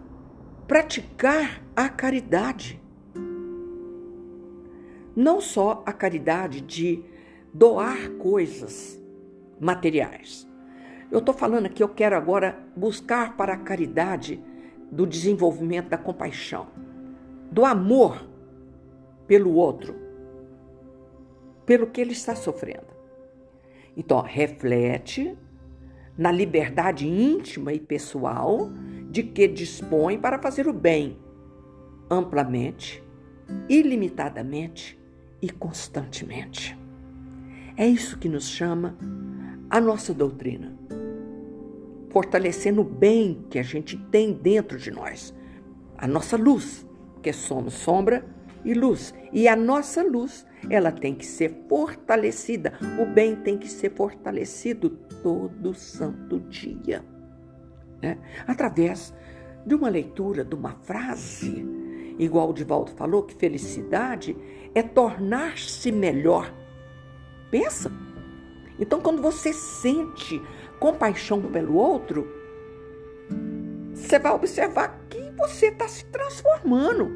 praticar 0.67 1.63
a 1.75 1.89
caridade. 1.89 2.79
Não 5.15 5.41
só 5.41 5.83
a 5.85 5.93
caridade 5.93 6.61
de 6.61 7.03
doar 7.53 8.09
coisas 8.11 8.98
materiais. 9.59 10.47
Eu 11.11 11.19
estou 11.19 11.33
falando 11.33 11.65
aqui, 11.65 11.81
eu 11.81 11.89
quero 11.89 12.15
agora 12.15 12.59
buscar 12.75 13.35
para 13.35 13.53
a 13.53 13.57
caridade 13.57 14.41
do 14.91 15.05
desenvolvimento 15.05 15.89
da 15.89 15.97
compaixão, 15.97 16.67
do 17.51 17.65
amor 17.65 18.27
pelo 19.27 19.53
outro, 19.53 19.95
pelo 21.65 21.87
que 21.87 22.01
ele 22.01 22.11
está 22.13 22.35
sofrendo. 22.35 22.87
Então, 23.95 24.21
reflete 24.21 25.37
na 26.17 26.31
liberdade 26.31 27.07
íntima 27.07 27.73
e 27.73 27.79
pessoal 27.79 28.69
de 29.09 29.23
que 29.23 29.47
dispõe 29.47 30.17
para 30.17 30.39
fazer 30.39 30.67
o 30.67 30.73
bem 30.73 31.17
amplamente, 32.09 33.03
ilimitadamente 33.67 34.99
e 35.41 35.49
constantemente. 35.49 36.77
É 37.77 37.87
isso 37.87 38.17
que 38.17 38.27
nos 38.27 38.49
chama 38.49 38.97
a 39.69 39.79
nossa 39.79 40.13
doutrina. 40.13 40.75
Fortalecendo 42.09 42.81
o 42.81 42.83
bem 42.83 43.45
que 43.49 43.59
a 43.59 43.63
gente 43.63 43.95
tem 43.95 44.33
dentro 44.33 44.77
de 44.77 44.91
nós, 44.91 45.33
a 45.97 46.07
nossa 46.07 46.35
luz, 46.35 46.87
que 47.21 47.31
somos 47.31 47.73
sombra 47.73 48.25
e 48.65 48.73
luz. 48.73 49.13
E 49.31 49.47
a 49.47 49.55
nossa 49.55 50.01
luz, 50.01 50.45
ela 50.69 50.91
tem 50.91 51.13
que 51.13 51.25
ser 51.25 51.65
fortalecida. 51.69 52.73
O 52.99 53.05
bem 53.05 53.35
tem 53.35 53.57
que 53.57 53.67
ser 53.67 53.93
fortalecido 53.93 54.89
todo 55.21 55.73
santo 55.73 56.39
dia 56.39 57.03
né? 58.01 58.17
através 58.47 59.13
de 59.65 59.75
uma 59.75 59.89
leitura, 59.89 60.43
de 60.43 60.55
uma 60.55 60.71
frase, 60.81 61.65
igual 62.17 62.49
o 62.49 62.53
Divaldo 62.53 62.91
falou, 62.91 63.23
que 63.23 63.35
felicidade 63.35 64.35
é 64.73 64.81
tornar-se 64.81 65.91
melhor. 65.91 66.53
Pensa. 67.51 67.91
Então, 68.79 69.01
quando 69.01 69.21
você 69.21 69.51
sente 69.51 70.41
compaixão 70.79 71.41
pelo 71.41 71.75
outro, 71.75 72.27
você 73.93 74.17
vai 74.17 74.31
observar 74.31 75.05
que 75.09 75.19
você 75.37 75.67
está 75.67 75.87
se 75.87 76.05
transformando. 76.05 77.11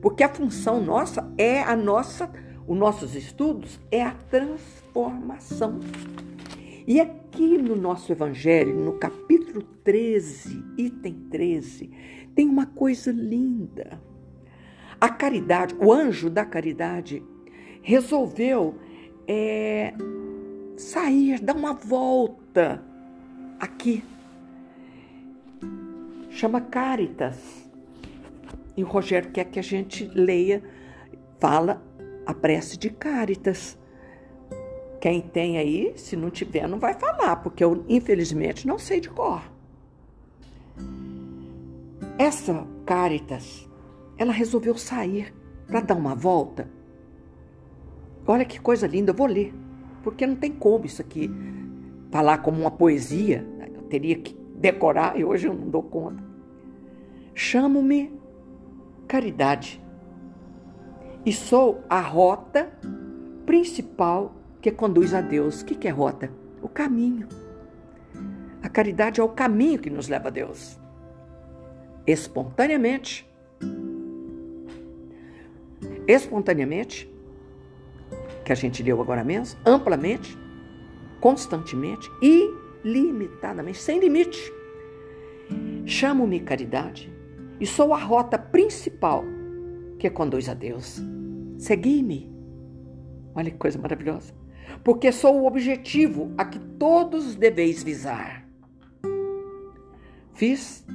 Porque 0.00 0.22
a 0.22 0.28
função 0.28 0.80
nossa 0.80 1.30
é 1.36 1.62
a 1.62 1.76
nossa, 1.76 2.30
os 2.66 2.76
nossos 2.76 3.14
estudos 3.14 3.78
é 3.90 4.02
a 4.02 4.12
transformação. 4.30 5.80
E 6.86 7.00
aqui 7.00 7.58
no 7.58 7.74
nosso 7.74 8.12
Evangelho, 8.12 8.74
no 8.74 8.94
capítulo 8.94 9.62
13, 9.82 10.64
item 10.78 11.14
13, 11.30 11.90
tem 12.34 12.48
uma 12.48 12.66
coisa 12.66 13.10
linda. 13.10 14.00
A 15.00 15.08
caridade, 15.08 15.74
o 15.78 15.92
anjo 15.92 16.30
da 16.30 16.44
caridade, 16.44 17.22
resolveu 17.82 18.76
é, 19.26 19.92
sair, 20.76 21.40
dar 21.40 21.56
uma 21.56 21.72
volta 21.72 22.82
aqui. 23.58 24.04
Chama 26.30 26.60
Caritas. 26.60 27.66
E 28.76 28.84
o 28.84 28.86
Rogério 28.86 29.30
quer 29.30 29.44
que 29.44 29.58
a 29.58 29.62
gente 29.62 30.04
leia, 30.14 30.62
fala 31.40 31.82
a 32.26 32.34
prece 32.34 32.76
de 32.76 32.90
Caritas. 32.90 33.78
Quem 35.00 35.20
tem 35.20 35.56
aí, 35.56 35.94
se 35.96 36.16
não 36.16 36.30
tiver, 36.30 36.68
não 36.68 36.78
vai 36.78 36.94
falar, 36.94 37.36
porque 37.36 37.64
eu, 37.64 37.84
infelizmente, 37.88 38.66
não 38.66 38.78
sei 38.78 39.00
de 39.00 39.08
cor. 39.08 39.42
Essa 42.18 42.66
Caritas, 42.84 43.68
ela 44.18 44.32
resolveu 44.32 44.76
sair 44.76 45.34
para 45.66 45.80
dar 45.80 45.94
uma 45.94 46.14
volta. 46.14 46.68
Olha 48.26 48.44
que 48.44 48.60
coisa 48.60 48.86
linda, 48.86 49.12
eu 49.12 49.16
vou 49.16 49.26
ler, 49.26 49.54
porque 50.06 50.24
não 50.24 50.36
tem 50.36 50.52
como 50.52 50.86
isso 50.86 51.02
aqui 51.02 51.28
falar 52.12 52.38
como 52.38 52.60
uma 52.60 52.70
poesia, 52.70 53.44
eu 53.74 53.82
teria 53.82 54.14
que 54.14 54.38
decorar 54.54 55.18
e 55.18 55.24
hoje 55.24 55.48
eu 55.48 55.52
não 55.52 55.68
dou 55.68 55.82
conta. 55.82 56.22
Chamo-me 57.34 58.16
Caridade 59.08 59.82
e 61.24 61.32
sou 61.32 61.82
a 61.90 62.00
rota 62.00 62.72
principal 63.44 64.36
que 64.60 64.70
conduz 64.70 65.12
a 65.12 65.20
Deus. 65.20 65.62
O 65.62 65.64
que 65.64 65.88
é 65.88 65.90
rota? 65.90 66.30
O 66.62 66.68
caminho. 66.68 67.26
A 68.62 68.68
caridade 68.68 69.20
é 69.20 69.24
o 69.24 69.28
caminho 69.28 69.80
que 69.80 69.90
nos 69.90 70.08
leva 70.08 70.28
a 70.28 70.30
Deus. 70.30 70.78
Espontaneamente. 72.06 73.28
Espontaneamente, 76.06 77.12
que 78.46 78.52
a 78.52 78.56
gente 78.56 78.80
leu 78.80 79.02
agora 79.02 79.24
mesmo, 79.24 79.58
amplamente, 79.66 80.38
constantemente, 81.20 82.08
ilimitadamente, 82.22 83.78
sem 83.78 83.98
limite. 83.98 84.52
Chamo-me 85.84 86.38
caridade 86.38 87.12
e 87.60 87.66
sou 87.66 87.92
a 87.92 87.98
rota 87.98 88.38
principal 88.38 89.24
que 89.98 90.08
conduz 90.08 90.48
a 90.48 90.54
Deus. 90.54 91.02
Segui-me. 91.58 92.32
Olha 93.34 93.50
que 93.50 93.56
coisa 93.56 93.80
maravilhosa. 93.80 94.32
Porque 94.84 95.10
sou 95.10 95.40
o 95.40 95.46
objetivo 95.48 96.32
a 96.38 96.44
que 96.44 96.60
todos 96.60 97.34
deveis 97.34 97.82
visar. 97.82 98.48
Fiz 100.34 100.86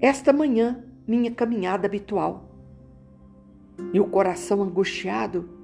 esta 0.00 0.32
manhã 0.32 0.84
minha 1.08 1.32
caminhada 1.32 1.88
habitual. 1.88 2.56
E 3.92 3.98
o 3.98 4.06
coração 4.06 4.62
angustiado 4.62 5.55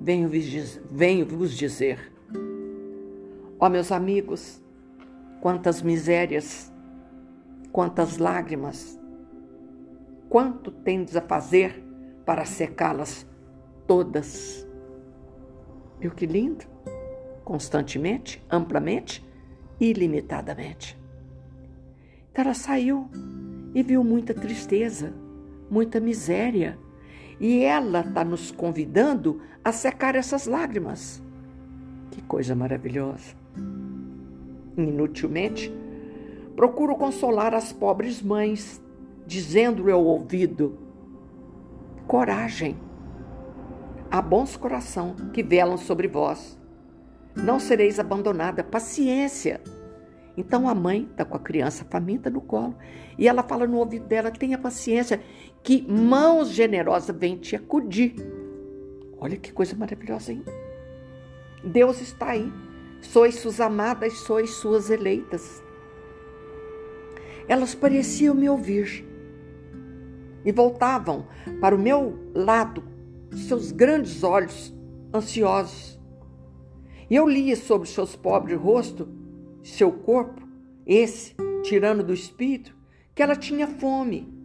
venho, 0.00 0.30
venho 0.90 1.26
vos 1.26 1.56
dizer: 1.56 2.12
Ó 3.58 3.66
oh, 3.66 3.68
meus 3.68 3.90
amigos, 3.90 4.62
quantas 5.40 5.82
misérias, 5.82 6.72
quantas 7.72 8.18
lágrimas, 8.18 8.98
quanto 10.28 10.70
tendes 10.70 11.16
a 11.16 11.22
fazer 11.22 11.84
para 12.24 12.44
secá-las 12.44 13.26
todas. 13.86 14.66
Viu 15.98 16.10
que 16.12 16.26
lindo? 16.26 16.64
Constantemente, 17.44 18.44
amplamente, 18.50 19.26
ilimitadamente. 19.80 20.98
Então 22.30 22.44
ela 22.44 22.54
saiu 22.54 23.08
e 23.74 23.82
viu 23.82 24.04
muita 24.04 24.34
tristeza, 24.34 25.12
muita 25.70 25.98
miséria. 25.98 26.78
E 27.40 27.62
ela 27.62 28.00
está 28.00 28.24
nos 28.24 28.50
convidando 28.50 29.40
a 29.64 29.72
secar 29.72 30.16
essas 30.16 30.46
lágrimas. 30.46 31.22
Que 32.10 32.22
coisa 32.22 32.54
maravilhosa. 32.54 33.36
Inutilmente, 34.76 35.72
procuro 36.56 36.96
consolar 36.96 37.54
as 37.54 37.72
pobres 37.72 38.22
mães, 38.22 38.82
dizendo-lhe 39.26 39.92
ao 39.92 40.04
ouvido: 40.04 40.78
coragem. 42.06 42.76
Há 44.10 44.22
bons 44.22 44.56
coração 44.56 45.14
que 45.32 45.42
velam 45.42 45.76
sobre 45.76 46.08
vós. 46.08 46.58
Não 47.36 47.60
sereis 47.60 48.00
abandonada. 48.00 48.64
Paciência. 48.64 49.60
Então 50.38 50.68
a 50.68 50.74
mãe 50.74 51.08
está 51.10 51.24
com 51.24 51.36
a 51.36 51.40
criança 51.40 51.84
faminta 51.84 52.30
no 52.30 52.40
colo 52.40 52.76
e 53.18 53.26
ela 53.26 53.42
fala 53.42 53.66
no 53.66 53.76
ouvido 53.76 54.06
dela: 54.06 54.30
tenha 54.30 54.56
paciência, 54.56 55.20
que 55.62 55.82
mãos 55.82 56.50
generosas 56.50 57.14
vêm 57.16 57.36
te 57.36 57.56
acudir. 57.56 58.14
Olha 59.18 59.36
que 59.36 59.52
coisa 59.52 59.76
maravilhosa, 59.76 60.32
hein? 60.32 60.42
Deus 61.62 62.00
está 62.00 62.30
aí. 62.30 62.52
Sois 63.00 63.36
suas 63.36 63.60
amadas, 63.60 64.12
sois 64.14 64.50
suas 64.50 64.90
eleitas. 64.90 65.62
Elas 67.46 67.74
pareciam 67.74 68.34
me 68.34 68.48
ouvir 68.48 69.06
e 70.44 70.52
voltavam 70.52 71.26
para 71.60 71.74
o 71.74 71.78
meu 71.78 72.18
lado 72.34 72.82
seus 73.32 73.72
grandes 73.72 74.22
olhos 74.22 74.74
ansiosos. 75.14 75.98
E 77.10 77.14
eu 77.14 77.26
lia 77.26 77.56
sobre 77.56 77.88
seus 77.88 78.14
pobres 78.14 78.58
rostos, 78.58 79.08
seu 79.62 79.90
corpo, 79.90 80.46
esse 80.86 81.34
tirano 81.62 82.02
do 82.02 82.12
espírito, 82.12 82.76
que 83.14 83.22
ela 83.22 83.34
tinha 83.34 83.66
fome 83.66 84.37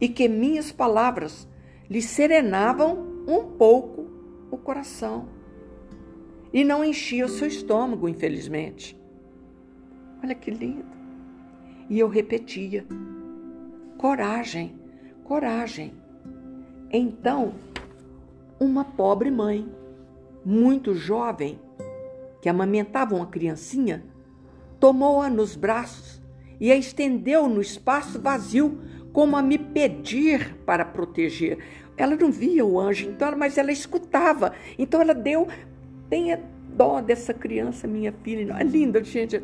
e 0.00 0.08
que 0.08 0.28
minhas 0.28 0.70
palavras 0.70 1.48
lhe 1.88 2.02
serenavam 2.02 3.24
um 3.26 3.44
pouco 3.56 4.06
o 4.50 4.56
coração 4.56 5.28
e 6.52 6.64
não 6.64 6.84
enchia 6.84 7.26
o 7.26 7.28
seu 7.28 7.46
estômago, 7.46 8.08
infelizmente. 8.08 8.98
Olha 10.22 10.34
que 10.34 10.50
lindo. 10.50 10.86
E 11.88 11.98
eu 11.98 12.08
repetia: 12.08 12.86
coragem, 13.96 14.78
coragem. 15.24 15.92
Então, 16.90 17.54
uma 18.58 18.84
pobre 18.84 19.30
mãe, 19.30 19.68
muito 20.44 20.94
jovem, 20.94 21.60
que 22.40 22.48
amamentava 22.48 23.14
uma 23.14 23.26
criancinha, 23.26 24.04
tomou-a 24.80 25.28
nos 25.28 25.54
braços 25.54 26.22
e 26.60 26.72
a 26.72 26.76
estendeu 26.76 27.48
no 27.48 27.60
espaço 27.60 28.20
vazio, 28.20 28.78
como 29.12 29.36
a 29.36 29.42
me 29.42 29.58
pedir 29.58 30.54
para 30.66 30.84
proteger. 30.84 31.58
Ela 31.96 32.16
não 32.16 32.30
via 32.30 32.64
o 32.64 32.78
anjo, 32.78 33.08
então, 33.08 33.36
mas 33.36 33.58
ela 33.58 33.72
escutava. 33.72 34.52
Então 34.78 35.00
ela 35.00 35.14
deu, 35.14 35.48
tenha 36.08 36.40
dó 36.68 37.00
dessa 37.00 37.34
criança, 37.34 37.86
minha 37.86 38.12
filha. 38.22 38.54
É 38.58 38.62
linda, 38.62 39.02
gente. 39.02 39.42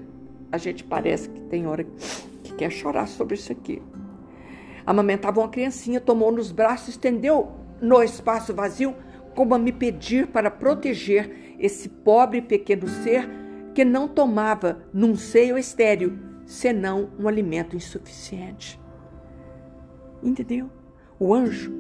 A 0.53 0.59
gente 0.59 0.85
parece 0.85 1.29
que 1.29 1.41
tem 1.43 1.67
hora 1.67 1.85
que 2.45 2.55
quer 2.55 2.71
chorar 2.71 3.09
sobre 3.09 3.35
isso 3.35 3.51
aqui 3.51 3.83
amamentava 4.87 5.41
uma 5.41 5.49
criancinha, 5.49 6.01
tomou 6.01 6.31
nos 6.31 6.53
braços, 6.53 6.89
estendeu 6.89 7.53
no 7.81 8.03
espaço 8.03 8.55
vazio, 8.55 8.95
como 9.35 9.55
a 9.55 9.59
me 9.59 9.73
pedir 9.73 10.29
para 10.29 10.51
proteger 10.51 11.57
esse 11.59 11.89
pobre 11.89 12.41
pequeno 12.41 12.87
ser 12.89 13.29
que 13.75 13.85
não 13.85 14.07
tomava 14.07 14.85
num 14.93 15.17
seio 15.17 15.59
estéril, 15.59 16.19
senão 16.47 17.11
um 17.19 17.27
alimento 17.27 17.75
insuficiente. 17.75 18.81
Entendeu? 20.25 20.71
O 21.21 21.35
anjo, 21.35 21.71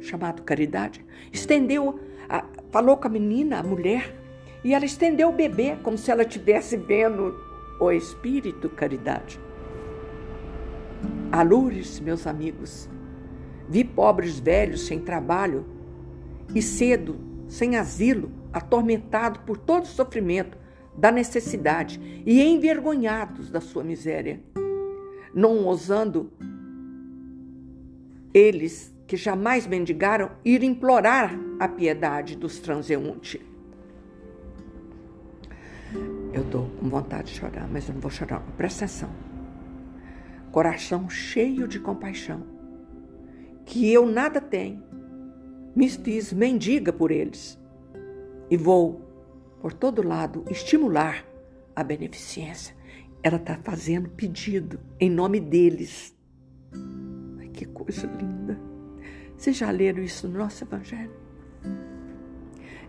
chamado 0.00 0.42
Caridade, 0.42 1.04
estendeu, 1.30 2.00
a, 2.28 2.44
falou 2.70 2.96
com 2.96 3.06
a 3.06 3.10
menina, 3.10 3.58
a 3.58 3.62
mulher, 3.62 4.16
e 4.64 4.72
ela 4.72 4.86
estendeu 4.86 5.28
o 5.28 5.32
bebê 5.32 5.76
como 5.82 5.98
se 5.98 6.10
ela 6.10 6.22
estivesse 6.22 6.76
vendo 6.76 7.34
o 7.78 7.92
Espírito 7.92 8.70
Caridade. 8.70 9.38
Alures, 11.30 12.00
meus 12.00 12.26
amigos, 12.26 12.88
vi 13.68 13.84
pobres 13.84 14.38
velhos 14.38 14.86
sem 14.86 14.98
trabalho 14.98 15.66
e 16.54 16.62
cedo, 16.62 17.16
sem 17.46 17.76
asilo, 17.76 18.30
atormentado 18.52 19.40
por 19.40 19.58
todo 19.58 19.84
o 19.84 19.86
sofrimento 19.86 20.56
da 20.96 21.10
necessidade 21.10 22.00
e 22.24 22.42
envergonhados 22.42 23.50
da 23.50 23.60
sua 23.60 23.82
miséria, 23.82 24.40
não 25.34 25.64
ousando 25.64 26.30
eles 28.32 28.94
que 29.06 29.16
jamais 29.16 29.66
mendigaram 29.66 30.30
ir 30.44 30.62
implorar 30.62 31.38
a 31.58 31.68
piedade 31.68 32.36
dos 32.36 32.58
transeuntes. 32.58 33.40
Eu 36.32 36.42
estou 36.42 36.70
com 36.80 36.88
vontade 36.88 37.32
de 37.32 37.38
chorar, 37.38 37.68
mas 37.68 37.88
eu 37.88 37.94
não 37.94 38.00
vou 38.00 38.10
chorar. 38.10 38.40
Presta 38.56 38.84
atenção 38.86 39.10
coração 40.52 41.08
cheio 41.08 41.66
de 41.66 41.80
compaixão, 41.80 42.42
que 43.64 43.90
eu 43.90 44.06
nada 44.06 44.38
tenho, 44.38 44.82
me 45.74 45.88
diz 45.88 46.30
mendiga 46.32 46.92
por 46.92 47.10
eles 47.10 47.58
e 48.50 48.56
vou 48.56 49.00
por 49.60 49.72
todo 49.72 50.06
lado 50.06 50.44
estimular 50.50 51.24
a 51.74 51.82
beneficência. 51.82 52.76
Ela 53.22 53.36
está 53.36 53.56
fazendo 53.56 54.10
pedido 54.10 54.78
em 55.00 55.08
nome 55.08 55.40
deles. 55.40 56.14
Que 57.62 57.68
coisa 57.68 58.08
linda! 58.08 58.58
Vocês 59.36 59.56
já 59.56 59.70
leram 59.70 60.02
isso 60.02 60.26
no 60.26 60.36
nosso 60.36 60.64
Evangelho? 60.64 61.12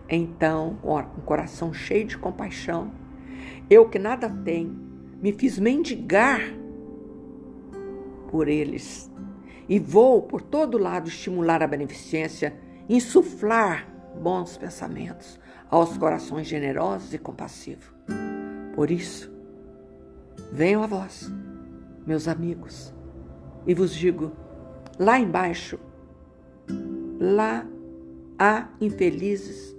Então, 0.08 0.76
um 0.82 1.20
coração 1.20 1.72
cheio 1.72 2.04
de 2.04 2.18
compaixão, 2.18 2.90
eu 3.70 3.88
que 3.88 4.00
nada 4.00 4.28
tenho, 4.28 4.76
me 5.22 5.32
fiz 5.32 5.60
mendigar 5.60 6.40
por 8.32 8.48
eles. 8.48 9.08
E 9.68 9.78
vou 9.78 10.22
por 10.22 10.42
todo 10.42 10.76
lado 10.76 11.06
estimular 11.06 11.62
a 11.62 11.68
beneficência, 11.68 12.58
insuflar 12.88 13.86
bons 14.20 14.56
pensamentos 14.56 15.38
aos 15.70 15.96
corações 15.96 16.48
generosos 16.48 17.14
e 17.14 17.18
compassivos. 17.18 17.94
Por 18.74 18.90
isso, 18.90 19.32
venho 20.50 20.82
a 20.82 20.86
vós, 20.88 21.30
meus 22.04 22.26
amigos, 22.26 22.92
e 23.64 23.72
vos 23.72 23.94
digo: 23.94 24.32
Lá 24.98 25.18
embaixo, 25.18 25.76
lá 27.18 27.66
há 28.38 28.68
infelizes 28.80 29.76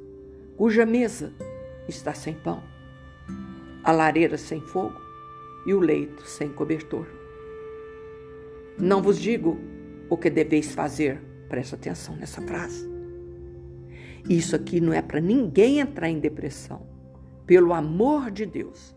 cuja 0.58 0.86
mesa 0.86 1.34
está 1.88 2.14
sem 2.14 2.34
pão, 2.34 2.62
a 3.82 3.94
lareira 3.94 4.38
sem 4.38 4.60
fogo 4.60 5.00
e 5.66 5.74
o 5.74 5.80
leito 5.80 6.26
sem 6.28 6.50
cobertor. 6.50 7.08
Não 8.78 9.02
vos 9.02 9.18
digo 9.18 9.58
o 10.10 10.18
que 10.18 10.30
deveis 10.30 10.74
fazer, 10.74 11.22
presta 11.48 11.78
atenção 11.78 12.18
nessa 12.18 12.42
frase. 12.42 12.86
Isso 14.30 14.54
aqui 14.54 14.82
não 14.82 14.92
é 14.92 15.02
para 15.02 15.22
ninguém 15.22 15.80
entrar 15.80 16.10
em 16.10 16.20
depressão. 16.20 16.86
Pelo 17.46 17.74
amor 17.74 18.32
de 18.32 18.46
Deus. 18.46 18.94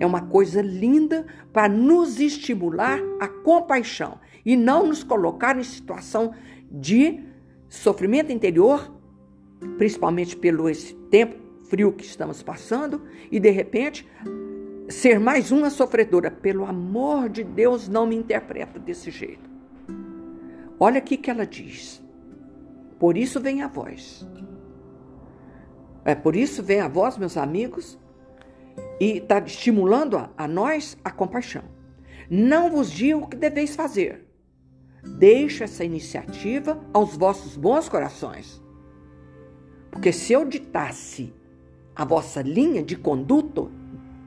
É 0.00 0.04
uma 0.04 0.22
coisa 0.22 0.60
linda 0.60 1.24
para 1.52 1.68
nos 1.68 2.18
estimular 2.18 2.98
a 3.20 3.28
compaixão 3.28 4.18
e 4.44 4.56
não 4.56 4.86
nos 4.86 5.02
colocar 5.02 5.58
em 5.58 5.62
situação 5.62 6.32
de 6.70 7.20
sofrimento 7.68 8.32
interior, 8.32 8.92
principalmente 9.78 10.36
pelo 10.36 10.68
esse 10.68 10.94
tempo 11.10 11.36
frio 11.68 11.92
que 11.92 12.04
estamos 12.04 12.42
passando, 12.42 13.02
e 13.30 13.38
de 13.38 13.50
repente 13.50 14.06
ser 14.88 15.20
mais 15.20 15.52
uma 15.52 15.70
sofredora. 15.70 16.30
Pelo 16.30 16.64
amor 16.64 17.28
de 17.28 17.44
Deus, 17.44 17.88
não 17.88 18.06
me 18.06 18.16
interpreta 18.16 18.78
desse 18.78 19.10
jeito. 19.10 19.48
Olha 20.78 20.98
aqui 20.98 21.16
que 21.16 21.30
ela 21.30 21.46
diz. 21.46 22.02
Por 22.98 23.16
isso 23.16 23.40
vem 23.40 23.62
a 23.62 23.68
voz. 23.68 24.26
É 26.04 26.14
por 26.14 26.34
isso 26.34 26.62
vem 26.62 26.80
a 26.80 26.88
voz, 26.88 27.16
meus 27.18 27.36
amigos, 27.36 27.98
e 28.98 29.18
está 29.18 29.38
estimulando 29.38 30.16
a, 30.16 30.30
a 30.36 30.48
nós 30.48 30.96
a 31.04 31.10
compaixão. 31.10 31.62
Não 32.28 32.70
vos 32.70 32.90
digo 32.90 33.20
o 33.20 33.28
que 33.28 33.36
deveis 33.36 33.76
fazer. 33.76 34.29
Deixo 35.02 35.64
essa 35.64 35.84
iniciativa 35.84 36.78
aos 36.92 37.16
vossos 37.16 37.56
bons 37.56 37.88
corações. 37.88 38.62
Porque 39.90 40.12
se 40.12 40.32
eu 40.32 40.44
ditasse 40.44 41.32
a 41.94 42.04
vossa 42.04 42.42
linha 42.42 42.82
de 42.82 42.96
conduta, 42.96 43.66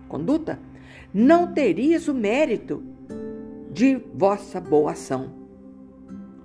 conduta, 0.08 0.60
não 1.14 1.54
terias 1.54 2.08
o 2.08 2.14
mérito 2.14 2.84
de 3.72 3.96
vossa 4.14 4.60
boa 4.60 4.92
ação. 4.92 5.34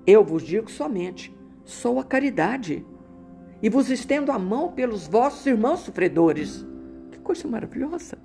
Eu 0.06 0.24
vos 0.24 0.42
digo 0.42 0.70
somente: 0.70 1.34
sou 1.64 1.98
a 1.98 2.04
caridade 2.04 2.86
e 3.62 3.68
vos 3.68 3.90
estendo 3.90 4.30
a 4.30 4.38
mão 4.38 4.72
pelos 4.72 5.06
vossos 5.06 5.44
irmãos 5.46 5.80
sofredores. 5.80 6.64
Que 7.10 7.18
coisa 7.18 7.48
maravilhosa! 7.48 8.18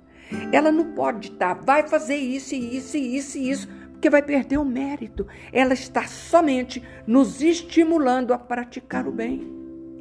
Ela 0.52 0.72
não 0.72 0.92
pode 0.92 1.32
estar, 1.32 1.54
vai 1.54 1.86
fazer 1.86 2.16
isso, 2.16 2.54
isso, 2.54 2.96
isso 2.96 3.38
isso, 3.38 3.68
porque 4.04 4.10
vai 4.10 4.22
perder 4.22 4.58
o 4.58 4.64
mérito. 4.66 5.26
Ela 5.50 5.72
está 5.72 6.06
somente 6.06 6.82
nos 7.06 7.40
estimulando 7.40 8.34
a 8.34 8.38
praticar 8.38 9.08
o 9.08 9.10
bem, 9.10 9.50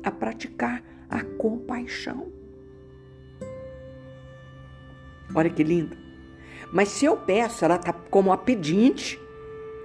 a 0.03 0.11
praticar 0.11 0.83
a 1.09 1.23
compaixão. 1.23 2.29
Olha 5.33 5.49
que 5.49 5.63
lindo. 5.63 5.95
Mas 6.69 6.89
se 6.89 7.05
eu 7.05 7.15
peço, 7.15 7.63
ela 7.63 7.77
está 7.77 7.93
como 7.93 8.33
a 8.33 8.37
pedinte, 8.37 9.17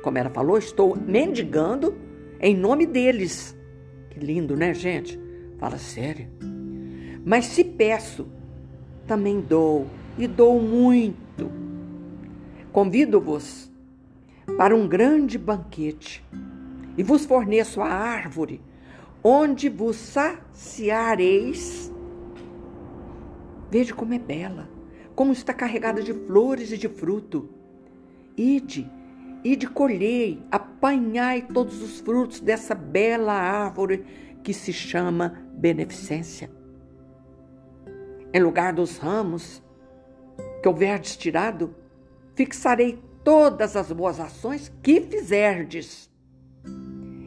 como 0.02 0.18
ela 0.18 0.30
falou, 0.30 0.58
estou 0.58 0.96
mendigando 0.96 1.96
em 2.40 2.56
nome 2.56 2.86
deles. 2.86 3.56
Que 4.10 4.18
lindo, 4.18 4.56
né, 4.56 4.74
gente? 4.74 5.16
Fala 5.58 5.78
sério. 5.78 6.26
Mas 7.24 7.44
se 7.44 7.62
peço, 7.62 8.26
também 9.06 9.40
dou, 9.40 9.86
e 10.18 10.26
dou 10.26 10.60
muito. 10.60 11.52
Convido-vos 12.72 13.68
para 14.56 14.74
um 14.74 14.88
grande 14.88 15.36
banquete 15.38 16.24
e 16.96 17.02
vos 17.02 17.24
forneço 17.24 17.80
a 17.80 17.88
árvore 17.88 18.60
onde 19.22 19.68
vos 19.68 19.96
saciareis. 19.96 21.92
Veja 23.70 23.94
como 23.94 24.14
é 24.14 24.18
bela 24.18 24.78
como 25.18 25.32
está 25.32 25.52
carregada 25.52 26.00
de 26.00 26.14
flores 26.14 26.70
e 26.70 26.78
de 26.78 26.88
fruto. 26.88 27.48
Ide, 28.36 28.88
ide 29.42 29.66
colhei, 29.66 30.40
apanhai 30.48 31.42
todos 31.42 31.82
os 31.82 31.98
frutos 31.98 32.38
dessa 32.38 32.72
bela 32.72 33.32
árvore 33.32 34.04
que 34.44 34.54
se 34.54 34.72
chama 34.72 35.42
beneficência. 35.54 36.48
Em 38.32 38.40
lugar 38.40 38.72
dos 38.72 38.98
ramos 38.98 39.60
que 40.62 40.68
houverdes 40.68 41.16
tirado, 41.16 41.74
fixarei 42.36 43.02
todas 43.28 43.76
as 43.76 43.92
boas 43.92 44.18
ações 44.18 44.72
que 44.82 45.02
fizerdes. 45.02 46.10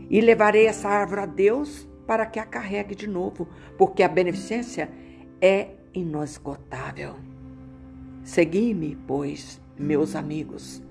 E 0.09 0.19
levarei 0.19 0.65
essa 0.65 0.89
árvore 0.89 1.21
a 1.21 1.25
Deus 1.27 1.87
para 2.07 2.25
que 2.25 2.39
a 2.39 2.43
carregue 2.43 2.95
de 2.95 3.05
novo, 3.05 3.47
porque 3.77 4.01
a 4.01 4.07
beneficência 4.07 4.89
é 5.39 5.75
inesgotável. 5.93 7.17
Segui-me, 8.23 8.97
pois, 9.05 9.61
meus 9.77 10.15
amigos, 10.15 10.81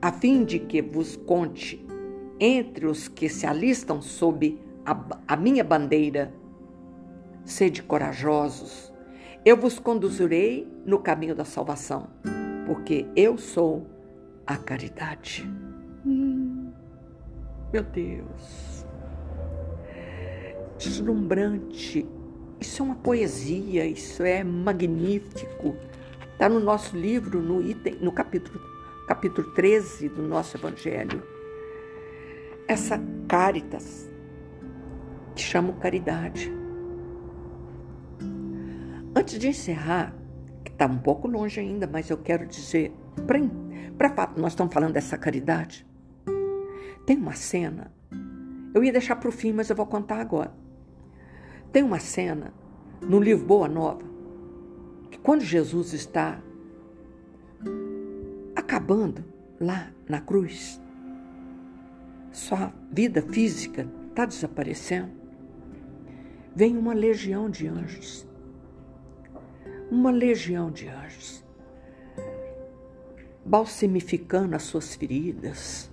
a 0.00 0.10
fim 0.10 0.46
de 0.46 0.58
que 0.58 0.80
vos 0.80 1.14
conte 1.14 1.86
entre 2.40 2.86
os 2.86 3.06
que 3.06 3.28
se 3.28 3.46
alistam 3.46 4.00
sob 4.00 4.58
a, 4.86 4.98
a 5.28 5.36
minha 5.36 5.62
bandeira. 5.62 6.32
Sede 7.44 7.82
corajosos, 7.82 8.90
eu 9.44 9.58
vos 9.58 9.78
conduzirei 9.78 10.66
no 10.86 11.00
caminho 11.00 11.34
da 11.34 11.44
salvação, 11.44 12.08
porque 12.64 13.06
eu 13.14 13.36
sou 13.36 13.92
a 14.46 14.56
caridade. 14.56 15.48
Hum, 16.04 16.72
meu 17.72 17.82
Deus, 17.82 18.86
deslumbrante. 20.78 22.06
Isso 22.60 22.82
é 22.82 22.84
uma 22.84 22.94
poesia, 22.96 23.86
isso 23.86 24.22
é 24.22 24.44
magnífico. 24.44 25.76
Está 26.32 26.48
no 26.48 26.60
nosso 26.60 26.96
livro, 26.96 27.40
no 27.40 27.62
item, 27.62 27.96
no 28.00 28.12
capítulo, 28.12 28.60
capítulo 29.06 29.52
13 29.52 30.08
do 30.08 30.22
nosso 30.22 30.56
Evangelho. 30.56 31.22
Essa 32.66 33.00
caritas, 33.28 34.10
que 35.34 35.42
chamo 35.42 35.74
caridade. 35.74 36.52
Antes 39.14 39.38
de 39.38 39.48
encerrar, 39.48 40.14
que 40.64 40.72
está 40.72 40.86
um 40.86 40.98
pouco 40.98 41.28
longe 41.28 41.60
ainda, 41.60 41.86
mas 41.86 42.10
eu 42.10 42.18
quero 42.18 42.46
dizer, 42.46 42.92
para 43.26 43.38
fato, 44.14 44.40
nós 44.40 44.52
estamos 44.52 44.72
falando 44.72 44.92
dessa 44.92 45.16
caridade. 45.16 45.86
Tem 47.06 47.16
uma 47.16 47.34
cena, 47.34 47.92
eu 48.74 48.82
ia 48.82 48.92
deixar 48.92 49.16
para 49.16 49.28
o 49.28 49.32
fim, 49.32 49.52
mas 49.52 49.70
eu 49.70 49.76
vou 49.76 49.86
contar 49.86 50.20
agora. 50.20 50.52
Tem 51.70 51.82
uma 51.82 51.98
cena 51.98 52.52
no 53.02 53.20
livro 53.20 53.44
Boa 53.44 53.68
Nova, 53.68 54.14
quando 55.24 55.42
Jesus 55.42 55.94
está 55.94 56.38
acabando 58.54 59.24
lá 59.58 59.90
na 60.06 60.20
cruz, 60.20 60.80
sua 62.30 62.72
vida 62.92 63.22
física 63.22 63.88
está 64.10 64.26
desaparecendo, 64.26 65.10
vem 66.54 66.76
uma 66.76 66.92
legião 66.92 67.48
de 67.48 67.66
anjos. 67.66 68.28
Uma 69.90 70.10
legião 70.10 70.70
de 70.70 70.88
anjos 70.88 71.43
balsamificando 73.44 74.56
as 74.56 74.62
suas 74.62 74.94
feridas, 74.94 75.90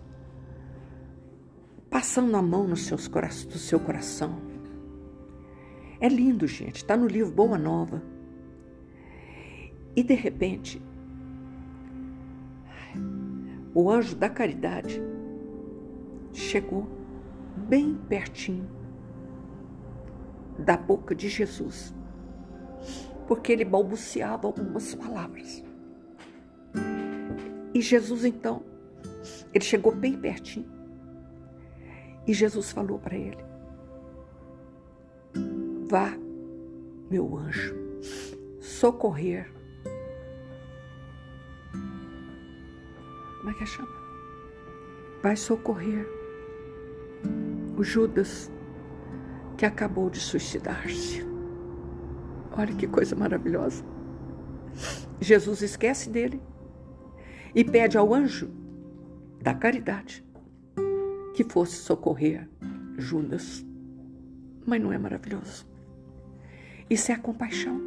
passando 1.89 2.35
a 2.37 2.41
mão 2.41 2.67
nos 2.67 2.85
seus, 2.85 3.07
no 3.07 3.57
seu 3.57 3.79
coração. 3.79 4.39
É 5.99 6.07
lindo, 6.07 6.47
gente. 6.47 6.77
Está 6.77 6.95
no 6.95 7.07
livro 7.07 7.31
Boa 7.31 7.57
Nova. 7.57 8.01
E 9.95 10.01
de 10.01 10.13
repente, 10.13 10.81
o 13.73 13.89
anjo 13.91 14.15
da 14.15 14.29
caridade 14.29 15.01
chegou 16.31 16.87
bem 17.55 17.95
pertinho 18.07 18.67
da 20.57 20.77
boca 20.77 21.13
de 21.13 21.27
Jesus, 21.27 21.93
porque 23.27 23.51
ele 23.51 23.65
balbuciava 23.65 24.47
algumas 24.47 24.95
palavras. 24.95 25.63
E 27.81 27.83
Jesus 27.83 28.25
então, 28.25 28.61
ele 29.51 29.65
chegou 29.65 29.91
bem 29.91 30.15
pertinho. 30.15 30.71
E 32.27 32.31
Jesus 32.31 32.71
falou 32.71 32.99
para 32.99 33.17
ele: 33.17 33.43
Vá, 35.89 36.15
meu 37.09 37.35
anjo, 37.35 37.75
socorrer 38.59 39.51
como 43.39 43.49
é 43.49 43.53
que 43.55 43.65
chama? 43.65 43.89
Vai 45.23 45.35
socorrer 45.35 46.07
o 47.75 47.83
Judas 47.83 48.51
que 49.57 49.65
acabou 49.65 50.07
de 50.07 50.19
suicidar-se. 50.19 51.25
Olha 52.55 52.75
que 52.75 52.85
coisa 52.85 53.15
maravilhosa. 53.15 53.83
Jesus 55.19 55.63
esquece 55.63 56.11
dele 56.11 56.39
e 57.53 57.63
pede 57.63 57.97
ao 57.97 58.13
anjo 58.13 58.49
da 59.41 59.53
caridade 59.53 60.23
que 61.33 61.43
fosse 61.43 61.77
socorrer 61.77 62.47
Judas. 62.97 63.65
Mas 64.65 64.81
não 64.81 64.93
é 64.93 64.97
maravilhoso? 64.97 65.67
Isso 66.89 67.11
é 67.11 67.15
a 67.15 67.19
compaixão. 67.19 67.81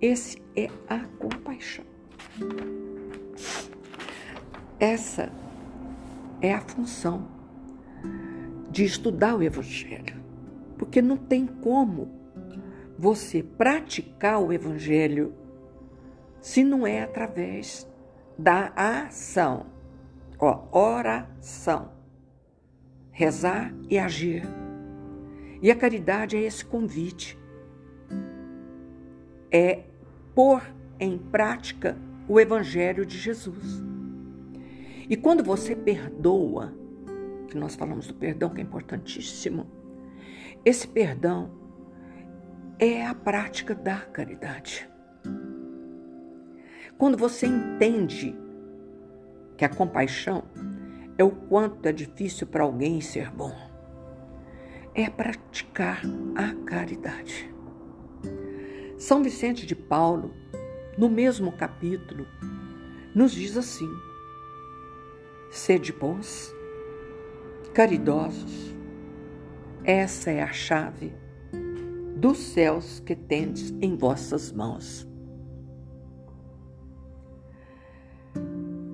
Esse 0.00 0.42
é 0.54 0.68
a 0.88 1.00
compaixão. 1.18 1.84
Essa 4.78 5.32
é 6.40 6.52
a 6.52 6.60
função 6.60 7.26
de 8.70 8.84
estudar 8.84 9.34
o 9.34 9.42
Evangelho. 9.42 10.22
Porque 10.76 11.00
não 11.00 11.16
tem 11.16 11.46
como 11.46 12.10
você 12.98 13.42
praticar 13.42 14.40
o 14.40 14.52
Evangelho 14.52 15.32
se 16.46 16.62
não 16.62 16.86
é 16.86 17.02
através 17.02 17.90
da 18.38 18.68
ação. 18.76 19.66
Ó, 20.38 20.68
oração. 20.70 21.90
Rezar 23.10 23.74
e 23.90 23.98
agir. 23.98 24.44
E 25.60 25.72
a 25.72 25.74
caridade 25.74 26.36
é 26.36 26.42
esse 26.42 26.64
convite. 26.64 27.36
É 29.50 29.82
pôr 30.36 30.62
em 31.00 31.18
prática 31.18 31.98
o 32.28 32.38
Evangelho 32.38 33.04
de 33.04 33.18
Jesus. 33.18 33.82
E 35.10 35.16
quando 35.16 35.42
você 35.42 35.74
perdoa, 35.74 36.72
que 37.48 37.58
nós 37.58 37.74
falamos 37.74 38.06
do 38.06 38.14
perdão, 38.14 38.50
que 38.50 38.60
é 38.60 38.62
importantíssimo, 38.62 39.66
esse 40.64 40.86
perdão 40.86 41.50
é 42.78 43.04
a 43.04 43.16
prática 43.16 43.74
da 43.74 43.96
caridade. 43.96 44.88
Quando 46.98 47.18
você 47.18 47.46
entende 47.46 48.34
que 49.56 49.64
a 49.64 49.68
compaixão 49.68 50.44
é 51.18 51.24
o 51.24 51.30
quanto 51.30 51.86
é 51.86 51.92
difícil 51.92 52.46
para 52.46 52.64
alguém 52.64 53.02
ser 53.02 53.30
bom, 53.30 53.54
é 54.94 55.10
praticar 55.10 56.00
a 56.34 56.54
caridade. 56.64 57.54
São 58.96 59.22
Vicente 59.22 59.66
de 59.66 59.76
Paulo, 59.76 60.32
no 60.96 61.10
mesmo 61.10 61.52
capítulo, 61.52 62.26
nos 63.14 63.32
diz 63.32 63.58
assim: 63.58 63.90
sede 65.50 65.92
bons, 65.92 66.50
caridosos, 67.74 68.74
essa 69.84 70.30
é 70.30 70.42
a 70.42 70.50
chave 70.50 71.12
dos 72.16 72.38
céus 72.38 73.00
que 73.00 73.14
tendes 73.14 73.70
em 73.82 73.98
vossas 73.98 74.50
mãos. 74.50 75.06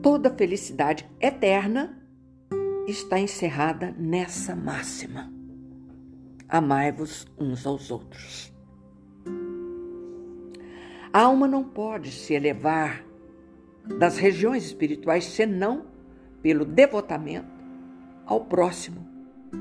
Toda 0.03 0.35
felicidade 0.35 1.09
eterna 1.21 1.97
está 2.89 3.21
encerrada 3.21 3.95
nessa 3.97 4.57
máxima. 4.57 5.33
Amai-vos 6.49 7.25
uns 7.39 7.65
aos 7.65 7.89
outros. 7.89 8.53
A 11.13 11.21
alma 11.21 11.47
não 11.47 11.63
pode 11.63 12.11
se 12.11 12.35
elevar 12.35 13.05
das 13.97 14.19
regiões 14.19 14.65
espirituais 14.65 15.25
senão 15.25 15.87
pelo 16.43 16.65
devotamento 16.65 17.63
ao 18.27 18.45
próximo. 18.47 19.07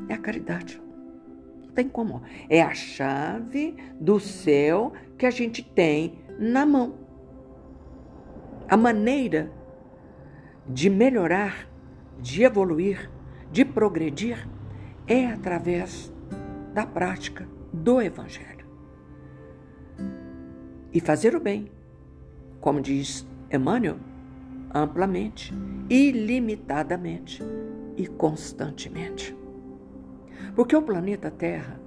É 0.10 0.16
a 0.16 0.18
caridade. 0.18 0.82
Não 1.62 1.70
tem 1.70 1.88
como. 1.88 2.24
É 2.50 2.64
a 2.64 2.74
chave 2.74 3.76
do 4.00 4.20
céu 4.20 4.92
que 5.20 5.28
a 5.28 5.32
gente 5.32 5.62
tem 5.62 6.18
na 6.40 6.66
mão. 6.66 6.96
A 8.68 8.76
maneira 8.76 9.61
de 10.68 10.90
melhorar, 10.90 11.68
de 12.20 12.44
evoluir, 12.44 13.10
de 13.52 13.66
progredir 13.66 14.48
é 15.08 15.28
através 15.28 16.14
da 16.74 16.86
prática 16.86 17.48
do 17.74 18.02
Evangelho. 18.02 18.66
E 20.94 21.00
fazer 21.00 21.36
o 21.36 21.40
bem, 21.40 21.72
como 22.60 22.82
diz 22.82 23.28
Emmanuel, 23.52 23.98
amplamente, 24.74 25.54
ilimitadamente 25.90 27.44
e 27.98 28.08
constantemente. 28.08 29.36
Porque 30.56 30.76
o 30.76 30.82
planeta 30.82 31.32
Terra 31.32 31.80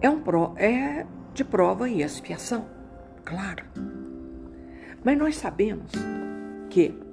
é, 0.00 0.08
um 0.08 0.20
pro, 0.20 0.52
é 0.56 1.06
de 1.32 1.44
prova 1.44 1.88
e 1.88 2.02
expiação, 2.02 2.66
claro. 3.24 3.64
Mas 5.04 5.18
nós 5.18 5.36
sabemos 5.36 5.92
que 6.70 7.03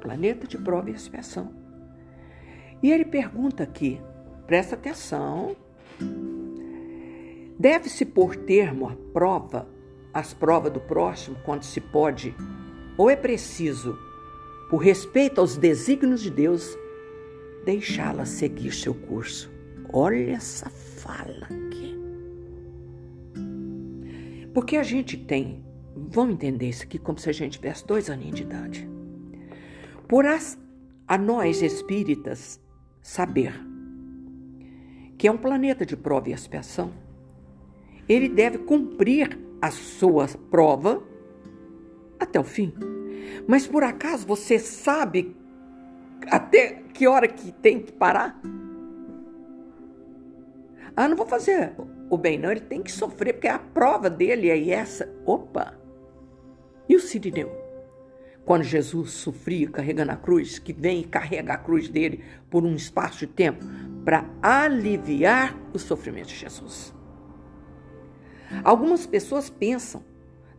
planeta 0.00 0.46
de 0.46 0.58
prova 0.58 0.90
e 0.90 0.94
expiação. 0.94 1.52
E 2.82 2.90
ele 2.90 3.04
pergunta 3.04 3.62
aqui, 3.62 4.00
presta 4.46 4.74
atenção, 4.74 5.54
deve-se 7.58 8.06
pôr 8.06 8.34
termo 8.34 8.88
à 8.88 8.96
prova, 9.12 9.68
às 10.12 10.32
provas 10.32 10.72
do 10.72 10.80
próximo, 10.80 11.36
quando 11.44 11.62
se 11.62 11.80
pode, 11.80 12.34
ou 12.96 13.10
é 13.10 13.16
preciso, 13.16 13.98
por 14.70 14.78
respeito 14.78 15.40
aos 15.40 15.56
desígnios 15.56 16.22
de 16.22 16.30
Deus, 16.30 16.76
deixá-la 17.64 18.24
seguir 18.24 18.72
seu 18.72 18.94
curso. 18.94 19.50
Olha 19.92 20.32
essa 20.32 20.70
fala 20.70 21.44
aqui. 21.44 21.98
Porque 24.54 24.76
a 24.76 24.82
gente 24.82 25.16
tem, 25.16 25.64
vamos 25.94 26.34
entender 26.34 26.68
isso 26.68 26.84
aqui 26.84 26.98
como 26.98 27.18
se 27.18 27.28
a 27.28 27.32
gente 27.32 27.58
tivesse 27.58 27.86
dois 27.86 28.08
aninhos 28.08 28.36
de 28.36 28.42
idade. 28.42 28.99
Por 30.10 30.26
as, 30.26 30.58
a 31.06 31.16
nós 31.16 31.62
espíritas 31.62 32.60
saber 33.00 33.54
que 35.16 35.28
é 35.28 35.30
um 35.30 35.36
planeta 35.36 35.86
de 35.86 35.96
prova 35.96 36.28
e 36.28 36.32
expiação, 36.32 36.92
ele 38.08 38.28
deve 38.28 38.58
cumprir 38.58 39.38
a 39.62 39.70
sua 39.70 40.26
prova 40.50 41.00
até 42.18 42.40
o 42.40 42.42
fim. 42.42 42.74
Mas 43.46 43.68
por 43.68 43.84
acaso 43.84 44.26
você 44.26 44.58
sabe 44.58 45.36
até 46.26 46.82
que 46.92 47.06
hora 47.06 47.28
que 47.28 47.52
tem 47.52 47.78
que 47.78 47.92
parar? 47.92 48.42
Ah, 50.96 51.06
não 51.06 51.16
vou 51.16 51.26
fazer 51.26 51.72
o 52.10 52.18
bem, 52.18 52.36
não. 52.36 52.50
Ele 52.50 52.58
tem 52.58 52.82
que 52.82 52.90
sofrer, 52.90 53.34
porque 53.34 53.46
a 53.46 53.60
prova 53.60 54.10
dele 54.10 54.50
é 54.50 54.70
essa. 54.70 55.08
Opa! 55.24 55.78
E 56.88 56.96
o 56.96 57.00
Sirineu? 57.00 57.59
Quando 58.50 58.64
Jesus 58.64 59.12
sofria 59.12 59.70
carregando 59.70 60.10
a 60.10 60.16
cruz, 60.16 60.58
que 60.58 60.72
vem 60.72 61.02
e 61.02 61.04
carrega 61.04 61.52
a 61.52 61.56
cruz 61.56 61.88
dele 61.88 62.24
por 62.50 62.64
um 62.64 62.74
espaço 62.74 63.20
de 63.20 63.28
tempo 63.28 63.64
para 64.04 64.28
aliviar 64.42 65.56
o 65.72 65.78
sofrimento 65.78 66.30
de 66.30 66.34
Jesus. 66.34 66.92
Algumas 68.64 69.06
pessoas 69.06 69.48
pensam 69.48 70.02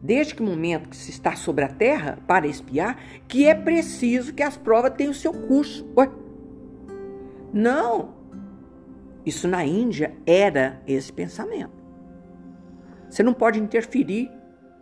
desde 0.01 0.33
que 0.33 0.41
momento 0.41 0.87
que 0.87 0.95
se 0.95 1.11
está 1.11 1.35
sobre 1.35 1.65
a 1.65 1.67
terra 1.67 2.17
para 2.25 2.47
espiar, 2.47 2.97
que 3.27 3.45
é 3.45 3.53
preciso 3.53 4.33
que 4.33 4.41
as 4.41 4.55
provas 4.55 4.93
tenham 4.93 5.11
o 5.11 5.13
seu 5.13 5.33
curso. 5.33 5.85
Ué? 5.97 6.09
Não! 7.51 8.15
Isso 9.25 9.49
na 9.49 9.65
Índia 9.65 10.15
era 10.25 10.81
esse 10.87 11.11
pensamento. 11.11 11.73
Você 13.09 13.21
não 13.21 13.33
pode 13.33 13.59
interferir. 13.59 14.31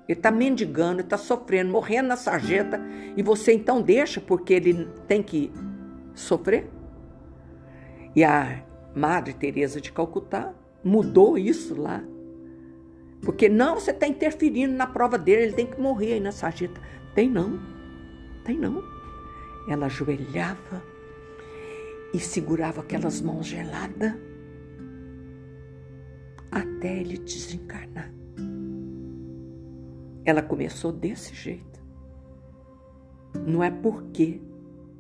Ele 0.10 0.18
está 0.18 0.32
mendigando, 0.32 1.02
está 1.02 1.18
sofrendo, 1.18 1.72
morrendo 1.72 2.08
na 2.08 2.18
sarjeta, 2.18 2.82
e 3.16 3.22
você 3.22 3.54
então 3.54 3.82
deixa 3.82 4.20
porque 4.20 4.54
ele 4.56 4.90
tem 5.08 5.22
que 5.22 5.52
sofrer? 6.16 6.68
E 8.16 8.24
a 8.24 8.64
Madre 8.96 9.34
Teresa 9.34 9.80
de 9.80 9.92
Calcutá 9.92 10.52
mudou 10.84 11.38
isso 11.38 11.80
lá 11.80 12.04
porque 13.22 13.50
não, 13.50 13.76
você 13.76 13.92
está 13.92 14.08
interferindo 14.08 14.74
na 14.74 14.88
prova 14.88 15.18
dele, 15.18 15.44
ele 15.44 15.54
tem 15.54 15.66
que 15.66 15.80
morrer 15.80 16.14
aí 16.14 16.20
na 16.20 16.32
sarjeta. 16.32 16.80
Tem 17.14 17.30
não, 17.30 17.60
tem 18.46 18.58
não. 18.58 18.84
Ela 19.68 19.88
ajoelhava 19.88 20.84
e 22.14 22.20
segurava 22.20 22.82
aquelas 22.82 23.22
mãos 23.22 23.46
geladas 23.46 24.14
até 26.52 27.00
ele 27.00 27.18
desencarnar. 27.18 28.12
Ela 30.26 30.42
começou 30.42 30.92
desse 30.92 31.34
jeito. 31.34 31.80
Não 33.46 33.64
é 33.64 33.70
porque 33.70 34.42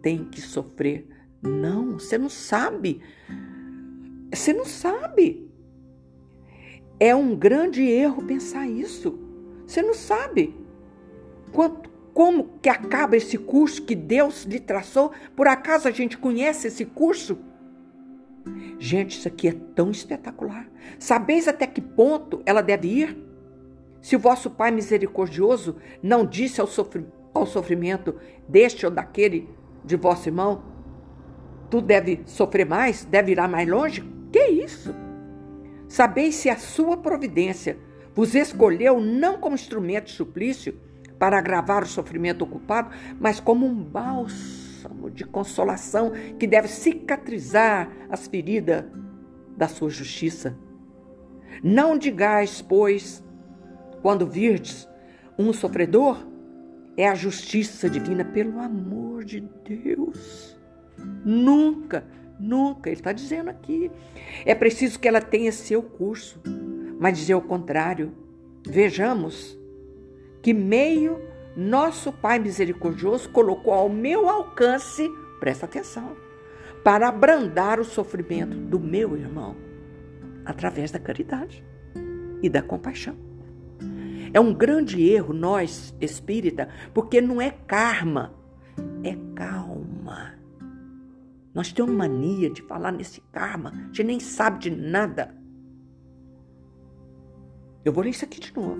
tem 0.02 0.26
que 0.26 0.42
sofrer. 0.42 1.08
Não, 1.42 1.94
você 1.94 2.18
não 2.18 2.30
sabe. 2.30 3.02
Você 4.34 4.54
não 4.54 4.66
sabe. 4.66 5.50
É 7.00 7.16
um 7.16 7.36
grande 7.36 7.82
erro 7.82 8.24
pensar 8.26 8.68
isso. 8.68 9.20
Você 9.66 9.82
não 9.82 9.94
sabe 9.94 10.56
quanto, 11.52 11.90
como 12.14 12.60
que 12.62 12.70
acaba 12.70 13.16
esse 13.16 13.38
curso 13.38 13.84
que 13.84 13.96
Deus 13.96 14.44
lhe 14.44 14.60
traçou. 14.60 15.12
Por 15.36 15.48
acaso 15.48 15.88
a 15.88 15.92
gente 15.92 16.18
conhece 16.18 16.68
esse 16.68 16.86
curso? 16.86 17.38
Gente, 18.78 19.18
isso 19.18 19.28
aqui 19.28 19.48
é 19.48 19.54
tão 19.76 19.92
espetacular. 19.92 20.70
Sabeis 20.98 21.48
até 21.48 21.68
que 21.68 21.82
ponto 21.82 22.42
ela 22.46 22.62
deve 22.62 22.88
ir? 22.88 23.29
Se 24.02 24.16
o 24.16 24.20
vosso 24.20 24.50
Pai 24.50 24.72
misericordioso 24.72 25.76
não 26.02 26.26
disse 26.26 26.62
ao, 26.62 26.68
sofri 26.68 27.06
ao 27.34 27.46
sofrimento 27.46 28.16
deste 28.48 28.86
ou 28.86 28.92
daquele 28.92 29.50
de 29.84 29.96
vosso 29.96 30.30
irmão, 30.30 30.64
tu 31.70 31.82
deve 31.82 32.22
sofrer 32.26 32.66
mais, 32.66 33.06
deve 33.06 33.32
ir 33.32 33.48
mais 33.48 33.68
longe? 33.68 34.04
Que 34.32 34.48
isso? 34.48 34.94
Sabeis 35.88 36.36
se 36.36 36.50
a 36.50 36.58
sua 36.58 36.98
providência 36.98 37.78
vos 38.14 38.36
escolheu 38.36 39.00
não 39.00 39.38
como 39.40 39.56
instrumento 39.56 40.06
de 40.06 40.12
suplício 40.14 40.80
para 41.18 41.38
agravar 41.38 41.84
o 41.84 41.88
sofrimento 41.88 42.44
ocupado, 42.44 42.92
mas 43.20 43.40
como 43.40 43.66
um 43.66 43.76
bálsamo 43.76 45.10
de 45.10 45.26
consolação 45.26 46.12
que 46.38 46.48
deve 46.48 46.68
cicatrizar 46.68 47.90
as 48.10 48.28
feridas 48.28 48.86
da 49.58 49.68
sua 49.68 49.90
justiça. 49.90 50.58
Não 51.62 51.98
digais, 51.98 52.62
pois, 52.62 53.24
quando 54.02 54.26
virdes 54.26 54.88
um 55.38 55.54
sofredor, 55.54 56.26
é 56.98 57.08
a 57.08 57.16
justiça 57.16 57.90
divina, 57.90 58.26
pelo 58.26 58.60
amor 58.60 59.24
de 59.24 59.40
Deus. 59.64 60.58
Nunca, 61.24 62.04
nunca, 62.38 62.90
ele 62.90 63.00
está 63.00 63.14
dizendo 63.14 63.50
aqui. 63.50 63.90
É 64.46 64.54
preciso 64.54 65.00
que 65.00 65.08
ela 65.08 65.22
tenha 65.22 65.52
seu 65.52 65.82
curso, 65.82 66.42
mas 67.00 67.18
dizer 67.18 67.36
o 67.36 67.42
contrário. 67.42 68.12
Vejamos 68.68 69.58
que 70.42 70.54
meio 70.54 71.22
nosso 71.56 72.12
Pai 72.12 72.38
misericordioso 72.40 73.30
colocou 73.30 73.74
ao 73.74 73.88
meu 73.88 74.30
alcance, 74.30 75.10
presta 75.40 75.66
atenção, 75.66 76.18
para 76.84 77.08
abrandar 77.08 77.80
o 77.80 77.86
sofrimento 77.86 78.56
do 78.56 78.80
meu 78.80 79.16
irmão, 79.16 79.56
através 80.46 80.92
da 80.92 81.00
caridade 81.00 81.64
e 82.42 82.50
da 82.50 82.62
compaixão. 82.62 83.29
É 84.34 84.40
um 84.40 84.54
grande 84.54 85.02
erro 85.02 85.34
nós, 85.34 85.94
espírita, 86.00 86.70
porque 86.94 87.22
não 87.22 87.42
é 87.42 87.52
karma, 87.52 88.34
é 89.04 89.16
calma. 89.36 90.34
Nós 91.54 91.72
temos 91.72 91.94
mania 91.94 92.50
de 92.50 92.62
falar 92.62 92.92
nesse 92.92 93.22
karma, 93.32 93.72
a 93.72 93.88
gente 93.88 94.04
nem 94.04 94.20
sabe 94.20 94.60
de 94.60 94.70
nada. 94.70 95.36
Eu 97.84 97.92
vou 97.92 98.04
ler 98.04 98.12
isso 98.12 98.26
aqui 98.26 98.40
de 98.40 98.56
novo. 98.56 98.78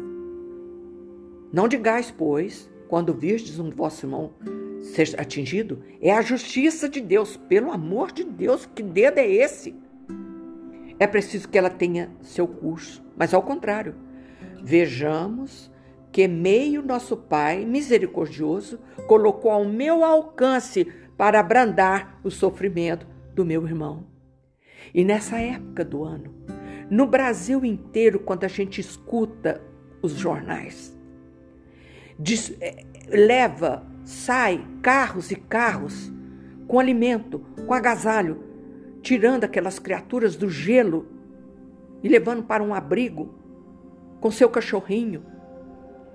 Não 1.52 1.68
digais, 1.68 2.12
pois, 2.12 2.70
quando 2.88 3.14
virdes 3.14 3.60
um 3.60 3.72
vosso 3.72 4.06
irmão 4.06 4.34
seja 4.82 5.20
atingido, 5.20 5.84
é 6.00 6.12
a 6.12 6.22
justiça 6.22 6.88
de 6.88 7.02
Deus, 7.02 7.36
pelo 7.36 7.72
amor 7.72 8.12
de 8.12 8.24
Deus, 8.24 8.66
que 8.66 8.84
dedo 8.84 9.18
é 9.18 9.28
esse? 9.28 9.76
É 11.00 11.08
preciso 11.08 11.48
que 11.50 11.58
ela 11.58 11.70
tenha 11.70 12.12
seu 12.22 12.48
curso, 12.48 13.04
mas 13.18 13.34
ao 13.34 13.42
contrário, 13.42 13.96
Vejamos 14.64 15.72
que 16.12 16.28
meio 16.28 16.82
nosso 16.82 17.16
Pai 17.16 17.66
misericordioso 17.66 18.80
colocou 19.08 19.52
ao 19.52 19.66
meu 19.66 20.04
alcance 20.04 20.86
para 21.18 21.40
abrandar 21.40 22.20
o 22.24 22.32
sofrimento 22.32 23.06
do 23.34 23.46
meu 23.46 23.66
irmão. 23.66 24.08
E 24.94 25.04
nessa 25.04 25.38
época 25.40 25.86
do 25.86 26.04
ano, 26.04 26.34
no 26.90 27.06
Brasil 27.06 27.64
inteiro, 27.64 28.20
quando 28.20 28.44
a 28.44 28.48
gente 28.48 28.82
escuta 28.82 29.62
os 30.02 30.14
jornais, 30.14 30.98
diz, 32.18 32.56
é, 32.60 32.84
leva, 33.08 33.86
sai 34.04 34.66
carros 34.82 35.30
e 35.30 35.36
carros 35.36 36.12
com 36.68 36.80
alimento, 36.80 37.40
com 37.66 37.74
agasalho, 37.74 38.44
tirando 39.02 39.44
aquelas 39.44 39.78
criaturas 39.78 40.36
do 40.36 40.50
gelo 40.50 41.08
e 42.02 42.08
levando 42.08 42.44
para 42.44 42.64
um 42.64 42.74
abrigo 42.74 43.39
com 44.20 44.32
seu 44.32 44.50
cachorrinho. 44.50 45.26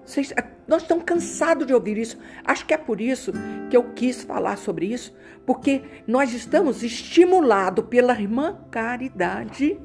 Vocês, 0.05 0.33
é, 0.33 0.45
nós 0.69 0.83
estamos 0.83 1.05
cansados 1.05 1.67
de 1.67 1.73
ouvir 1.73 1.97
isso. 1.97 2.19
Acho 2.45 2.67
que 2.67 2.75
é 2.75 2.79
por 2.79 3.01
isso 3.01 3.33
que 3.71 3.77
eu 3.77 3.93
quis 3.95 4.23
falar 4.23 4.57
sobre 4.57 4.87
isso, 4.87 5.15
porque 5.47 5.83
nós 6.07 6.33
estamos 6.35 6.83
estimulados 6.83 7.87
pela 7.87 8.13
irmã 8.21 8.59
Caridade 8.71 9.81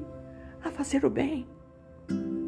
a 0.62 0.70
fazer 0.70 1.04
o 1.04 1.10
bem. 1.10 1.48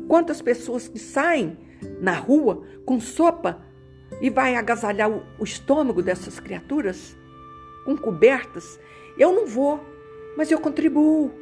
Quantas 0.06 0.42
pessoas 0.42 0.88
que 0.88 0.98
saem 0.98 1.56
na 2.00 2.12
rua 2.12 2.62
com 2.84 3.00
sopa 3.00 3.62
e 4.20 4.28
vai 4.28 4.56
agasalhar 4.56 5.10
o, 5.10 5.22
o 5.38 5.44
estômago 5.44 6.02
dessas 6.02 6.38
criaturas 6.38 7.16
com 7.86 7.96
cobertas? 7.96 8.78
Eu 9.16 9.32
não 9.32 9.46
vou, 9.46 9.80
mas 10.36 10.50
eu 10.50 10.60
contribuo. 10.60 11.32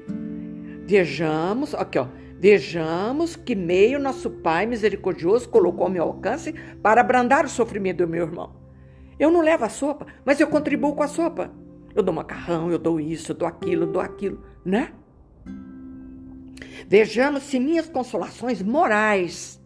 Vejamos, 0.86 1.74
aqui 1.74 1.98
ó, 1.98 2.06
Vejamos 2.40 3.36
que 3.36 3.54
meio 3.54 3.98
nosso 3.98 4.30
Pai 4.30 4.64
misericordioso 4.64 5.46
colocou 5.50 5.84
ao 5.84 5.90
meu 5.90 6.04
alcance 6.04 6.54
para 6.82 7.02
abrandar 7.02 7.44
o 7.44 7.50
sofrimento 7.50 7.98
do 7.98 8.08
meu 8.08 8.24
irmão. 8.24 8.56
Eu 9.18 9.30
não 9.30 9.42
levo 9.42 9.66
a 9.66 9.68
sopa, 9.68 10.06
mas 10.24 10.40
eu 10.40 10.46
contribuo 10.46 10.94
com 10.94 11.02
a 11.02 11.06
sopa. 11.06 11.52
Eu 11.94 12.02
dou 12.02 12.14
macarrão, 12.14 12.70
eu 12.70 12.78
dou 12.78 12.98
isso, 12.98 13.32
eu 13.32 13.36
dou 13.36 13.46
aquilo, 13.46 13.82
eu 13.82 13.92
dou 13.92 14.00
aquilo, 14.00 14.42
né? 14.64 14.90
Vejamos 16.88 17.42
se 17.42 17.60
minhas 17.60 17.90
consolações 17.90 18.62
morais, 18.62 19.62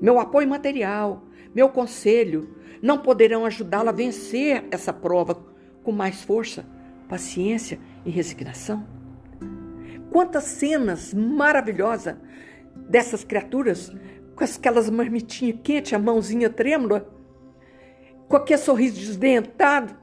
meu 0.00 0.20
apoio 0.20 0.48
material, 0.48 1.24
meu 1.52 1.68
conselho, 1.68 2.54
não 2.80 2.98
poderão 2.98 3.44
ajudá-lo 3.44 3.88
a 3.88 3.92
vencer 3.92 4.66
essa 4.70 4.92
prova 4.92 5.34
com 5.82 5.90
mais 5.90 6.22
força, 6.22 6.64
paciência 7.08 7.80
e 8.06 8.10
resignação. 8.10 8.97
Quantas 10.10 10.44
cenas 10.44 11.12
maravilhosas 11.12 12.16
dessas 12.74 13.24
criaturas 13.24 13.92
com 14.34 14.44
aquelas 14.44 14.88
marmitinhas 14.88 15.58
quentes, 15.62 15.92
a 15.92 15.98
mãozinha 15.98 16.48
trêmula, 16.48 17.08
com 18.28 18.36
aquele 18.36 18.58
sorriso 18.58 18.96
desdentado. 18.96 19.96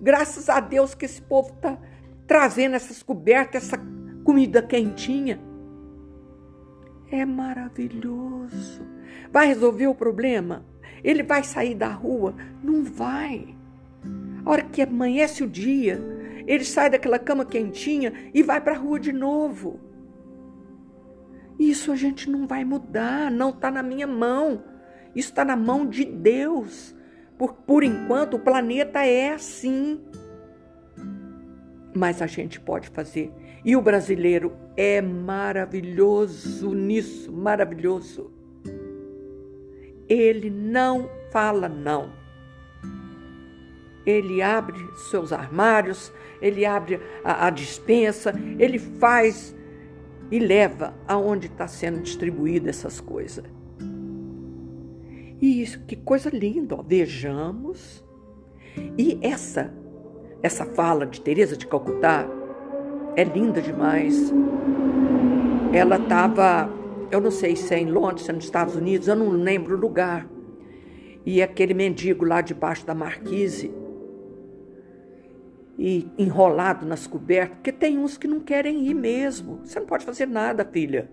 Graças 0.00 0.48
a 0.48 0.60
Deus 0.60 0.94
que 0.94 1.06
esse 1.06 1.20
povo 1.20 1.52
está 1.54 1.76
trazendo 2.26 2.76
essas 2.76 3.02
cobertas, 3.02 3.64
essa 3.64 3.80
comida 4.24 4.62
quentinha. 4.62 5.40
É 7.10 7.24
maravilhoso. 7.24 8.86
Vai 9.32 9.48
resolver 9.48 9.88
o 9.88 9.94
problema? 9.94 10.64
Ele 11.02 11.22
vai 11.22 11.42
sair 11.42 11.74
da 11.74 11.88
rua? 11.88 12.34
Não 12.62 12.84
vai. 12.84 13.56
A 14.44 14.50
hora 14.50 14.62
que 14.62 14.82
amanhece 14.82 15.42
o 15.42 15.48
dia, 15.48 16.00
ele 16.46 16.64
sai 16.64 16.90
daquela 16.90 17.18
cama 17.18 17.44
quentinha 17.44 18.12
e 18.32 18.42
vai 18.42 18.60
para 18.60 18.72
a 18.72 18.78
rua 18.78 18.98
de 18.98 19.12
novo. 19.12 19.80
Isso 21.58 21.92
a 21.92 21.96
gente 21.96 22.28
não 22.30 22.46
vai 22.46 22.64
mudar, 22.64 23.30
não 23.30 23.50
está 23.50 23.70
na 23.70 23.82
minha 23.82 24.06
mão. 24.06 24.64
Isso 25.14 25.28
está 25.28 25.44
na 25.44 25.56
mão 25.56 25.86
de 25.86 26.04
Deus. 26.04 26.94
Por, 27.38 27.54
por 27.54 27.84
enquanto, 27.84 28.34
o 28.34 28.40
planeta 28.40 29.04
é 29.04 29.32
assim. 29.32 30.00
Mas 31.94 32.22
a 32.22 32.26
gente 32.26 32.58
pode 32.58 32.88
fazer. 32.88 33.32
E 33.64 33.76
o 33.76 33.82
brasileiro 33.82 34.56
é 34.76 35.00
maravilhoso 35.00 36.74
nisso 36.74 37.32
maravilhoso. 37.32 38.32
Ele 40.08 40.50
não 40.50 41.08
fala 41.30 41.68
não. 41.68 42.21
Ele 44.04 44.42
abre 44.42 44.78
seus 45.10 45.32
armários, 45.32 46.12
ele 46.40 46.66
abre 46.66 47.00
a, 47.22 47.46
a 47.46 47.50
dispensa, 47.50 48.34
ele 48.58 48.78
faz 48.78 49.54
e 50.30 50.38
leva 50.38 50.94
aonde 51.06 51.46
está 51.46 51.68
sendo 51.68 52.00
distribuída 52.00 52.70
essas 52.70 53.00
coisas. 53.00 53.44
E 55.40 55.60
isso, 55.60 55.80
que 55.86 55.96
coisa 55.96 56.30
linda, 56.30 56.76
ó. 56.76 56.82
vejamos. 56.82 58.04
E 58.96 59.18
essa, 59.20 59.74
essa 60.42 60.64
fala 60.64 61.04
de 61.04 61.20
Teresa 61.20 61.56
de 61.56 61.66
Calcutá 61.66 62.26
é 63.16 63.24
linda 63.24 63.60
demais. 63.60 64.32
Ela 65.72 65.96
estava, 65.96 66.70
eu 67.10 67.20
não 67.20 67.30
sei 67.30 67.56
se 67.56 67.74
é 67.74 67.78
em 67.78 67.90
Londres, 67.90 68.22
se 68.22 68.30
é 68.30 68.34
nos 68.34 68.44
Estados 68.44 68.76
Unidos, 68.76 69.08
eu 69.08 69.16
não 69.16 69.30
lembro 69.30 69.76
o 69.76 69.80
lugar. 69.80 70.28
E 71.26 71.42
aquele 71.42 71.74
mendigo 71.74 72.24
lá 72.24 72.40
debaixo 72.40 72.86
da 72.86 72.94
marquise, 72.94 73.72
e 75.78 76.08
enrolado 76.18 76.86
nas 76.86 77.06
cobertas, 77.06 77.56
porque 77.56 77.72
tem 77.72 77.98
uns 77.98 78.16
que 78.16 78.28
não 78.28 78.40
querem 78.40 78.86
ir 78.86 78.94
mesmo. 78.94 79.60
Você 79.64 79.80
não 79.80 79.86
pode 79.86 80.04
fazer 80.04 80.26
nada, 80.26 80.64
filha. 80.64 81.10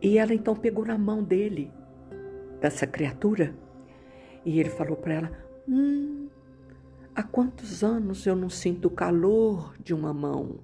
E 0.00 0.18
ela 0.18 0.34
então 0.34 0.54
pegou 0.54 0.84
na 0.84 0.98
mão 0.98 1.22
dele, 1.22 1.70
dessa 2.60 2.86
criatura, 2.86 3.54
e 4.44 4.60
ele 4.60 4.70
falou 4.70 4.96
para 4.96 5.14
ela: 5.14 5.32
Hum, 5.68 6.28
há 7.14 7.22
quantos 7.22 7.82
anos 7.82 8.26
eu 8.26 8.36
não 8.36 8.50
sinto 8.50 8.86
o 8.86 8.90
calor 8.90 9.74
de 9.82 9.92
uma 9.94 10.12
mão? 10.12 10.60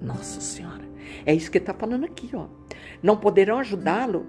Nossa 0.00 0.40
Senhora, 0.40 0.84
é 1.26 1.34
isso 1.34 1.50
que 1.50 1.58
está 1.58 1.74
falando 1.74 2.04
aqui, 2.04 2.30
ó. 2.34 2.46
Não 3.02 3.16
poderão 3.16 3.58
ajudá-lo 3.58 4.26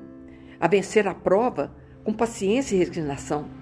a 0.59 0.67
vencer 0.67 1.07
a 1.07 1.13
prova 1.13 1.75
com 2.03 2.11
paciência 2.11 2.75
e 2.75 2.79
resignação 2.79 3.58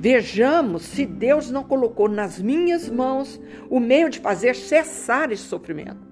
Vejamos 0.00 0.82
se 0.82 1.04
Deus 1.04 1.50
não 1.50 1.64
colocou 1.64 2.08
nas 2.08 2.40
minhas 2.40 2.88
mãos 2.88 3.40
o 3.68 3.80
meio 3.80 4.08
de 4.08 4.20
fazer 4.20 4.54
cessar 4.54 5.32
esse 5.32 5.42
sofrimento. 5.42 6.06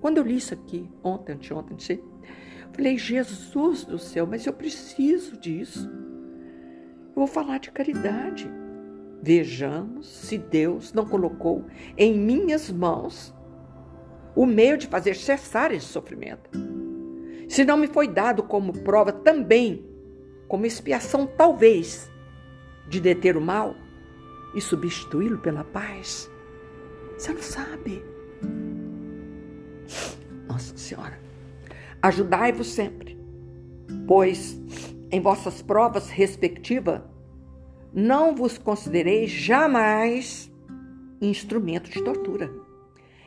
Quando 0.00 0.18
eu 0.18 0.22
li 0.22 0.36
isso 0.36 0.54
aqui, 0.54 0.88
ontem, 1.02 1.32
anteontem, 1.32 1.76
falei, 2.72 2.96
Jesus 2.96 3.84
do 3.84 3.98
céu, 3.98 4.24
mas 4.24 4.46
eu 4.46 4.52
preciso 4.52 5.36
disso. 5.36 5.90
vou 7.12 7.26
falar 7.26 7.58
de 7.58 7.72
caridade. 7.72 8.48
Vejamos 9.20 10.06
se 10.06 10.38
Deus 10.38 10.92
não 10.92 11.04
colocou 11.04 11.64
em 11.96 12.16
minhas 12.16 12.70
mãos 12.70 13.34
o 14.36 14.46
meio 14.46 14.78
de 14.78 14.86
fazer 14.86 15.16
cessar 15.16 15.72
esse 15.72 15.86
sofrimento. 15.86 16.50
Se 17.48 17.64
não 17.64 17.76
me 17.76 17.88
foi 17.88 18.06
dado 18.06 18.44
como 18.44 18.72
prova 18.84 19.10
também, 19.10 19.84
como 20.46 20.66
expiação, 20.66 21.26
talvez, 21.26 22.08
de 22.88 23.00
deter 23.00 23.36
o 23.36 23.40
mal 23.40 23.76
e 24.54 24.60
substituí-lo 24.60 25.38
pela 25.38 25.64
paz. 25.64 26.30
Você 27.16 27.32
não 27.32 27.42
sabe. 27.42 28.02
Nossa 30.46 30.76
Senhora, 30.76 31.18
ajudai-vos 32.00 32.68
sempre, 32.68 33.18
pois 34.06 34.60
em 35.10 35.20
vossas 35.20 35.62
provas 35.62 36.10
respectivas 36.10 37.02
não 37.92 38.34
vos 38.34 38.58
considereis 38.58 39.30
jamais 39.30 40.50
instrumento 41.20 41.90
de 41.90 42.02
tortura. 42.02 42.50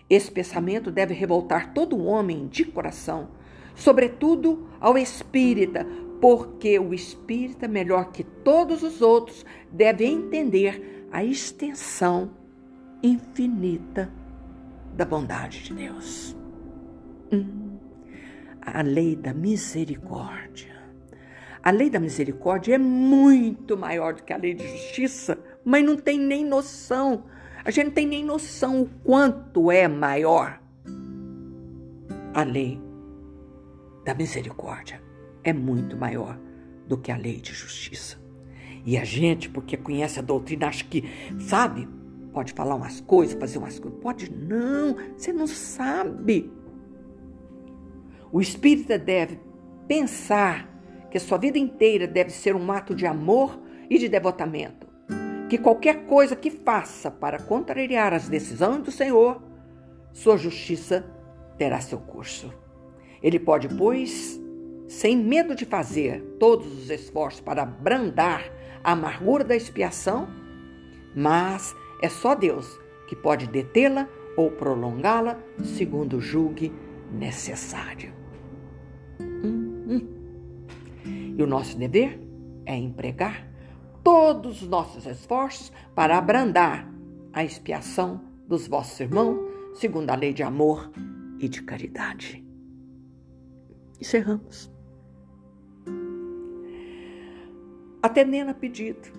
Esse 0.09 0.29
pensamento 0.29 0.91
deve 0.91 1.13
revoltar 1.13 1.73
todo 1.73 2.03
homem 2.03 2.47
de 2.47 2.65
coração, 2.65 3.29
sobretudo 3.75 4.67
ao 4.79 4.97
espírita, 4.97 5.85
porque 6.21 6.77
o 6.79 6.93
espírita, 6.93 7.67
melhor 7.67 8.11
que 8.11 8.23
todos 8.23 8.83
os 8.83 9.01
outros, 9.01 9.43
deve 9.71 10.05
entender 10.05 11.07
a 11.11 11.23
extensão 11.23 12.31
infinita 13.01 14.13
da 14.95 15.03
bondade 15.03 15.63
de 15.63 15.73
Deus. 15.73 16.37
Hum, 17.33 17.77
a 18.61 18.81
lei 18.83 19.15
da 19.15 19.33
misericórdia 19.33 20.71
a 21.63 21.69
lei 21.69 21.91
da 21.91 21.99
misericórdia 21.99 22.73
é 22.73 22.77
muito 22.79 23.77
maior 23.77 24.15
do 24.15 24.23
que 24.23 24.33
a 24.33 24.37
lei 24.37 24.55
de 24.55 24.67
justiça, 24.67 25.37
mas 25.63 25.85
não 25.85 25.95
tem 25.95 26.19
nem 26.19 26.43
noção. 26.43 27.25
A 27.63 27.69
gente 27.69 27.85
não 27.85 27.93
tem 27.93 28.07
nem 28.07 28.25
noção 28.25 28.81
o 28.81 28.89
quanto 29.03 29.71
é 29.71 29.87
maior. 29.87 30.59
A 32.33 32.41
lei 32.41 32.81
da 34.03 34.15
misericórdia 34.15 35.10
é 35.43 35.53
muito 35.53 35.97
maior 35.97 36.39
do 36.87 36.97
que 36.97 37.11
a 37.11 37.17
lei 37.17 37.37
de 37.37 37.53
justiça. 37.53 38.19
E 38.85 38.97
a 38.97 39.03
gente, 39.03 39.49
porque 39.49 39.77
conhece 39.77 40.19
a 40.19 40.23
doutrina, 40.23 40.67
acha 40.67 40.83
que, 40.83 41.03
sabe, 41.39 41.87
pode 42.33 42.53
falar 42.53 42.75
umas 42.75 42.99
coisas, 43.01 43.39
fazer 43.39 43.57
umas 43.57 43.79
coisas. 43.79 43.99
Pode 43.99 44.31
não, 44.31 44.95
você 45.15 45.31
não 45.31 45.47
sabe. 45.47 46.51
O 48.31 48.41
espírita 48.41 48.97
deve 48.97 49.39
pensar 49.87 50.67
que 51.11 51.19
sua 51.19 51.37
vida 51.37 51.59
inteira 51.59 52.07
deve 52.07 52.31
ser 52.31 52.55
um 52.55 52.71
ato 52.71 52.95
de 52.95 53.05
amor 53.05 53.59
e 53.89 53.97
de 53.97 54.07
devotamento. 54.07 54.87
Que 55.49 55.57
qualquer 55.57 56.05
coisa 56.05 56.35
que 56.35 56.49
faça 56.49 57.11
para 57.11 57.37
contrariar 57.39 58.13
as 58.13 58.29
decisões 58.29 58.81
do 58.83 58.91
Senhor, 58.91 59.43
sua 60.13 60.37
justiça 60.37 61.05
terá 61.57 61.81
seu 61.81 61.99
curso. 61.99 62.51
Ele 63.21 63.37
pode, 63.37 63.67
pois, 63.67 64.40
sem 64.91 65.15
medo 65.15 65.55
de 65.55 65.63
fazer 65.63 66.21
todos 66.37 66.67
os 66.67 66.89
esforços 66.89 67.39
para 67.39 67.63
abrandar 67.63 68.51
a 68.83 68.91
amargura 68.91 69.41
da 69.41 69.55
expiação, 69.55 70.27
mas 71.15 71.73
é 72.01 72.09
só 72.09 72.35
Deus 72.35 72.77
que 73.07 73.15
pode 73.15 73.47
detê-la 73.47 74.09
ou 74.35 74.51
prolongá-la 74.51 75.39
segundo 75.63 76.19
julgue 76.19 76.73
necessário. 77.09 78.13
Hum, 79.21 79.85
hum. 79.87 81.35
E 81.37 81.41
o 81.41 81.47
nosso 81.47 81.77
dever 81.77 82.19
é 82.65 82.75
empregar 82.75 83.47
todos 84.03 84.61
os 84.61 84.67
nossos 84.67 85.05
esforços 85.05 85.71
para 85.95 86.17
abrandar 86.17 86.85
a 87.31 87.45
expiação 87.45 88.19
dos 88.45 88.67
vossos 88.67 88.99
irmãos, 88.99 89.39
segundo 89.73 90.09
a 90.09 90.15
lei 90.15 90.33
de 90.33 90.43
amor 90.43 90.91
e 91.39 91.47
de 91.47 91.61
caridade. 91.61 92.45
Encerramos. 94.01 94.70
Atendendo 98.01 98.51
a 98.51 98.53
pedido, 98.53 99.11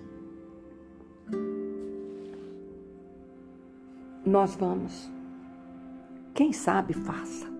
nós 4.25 4.55
vamos. 4.55 5.11
Quem 6.33 6.51
sabe, 6.51 6.93
faça. 6.93 7.51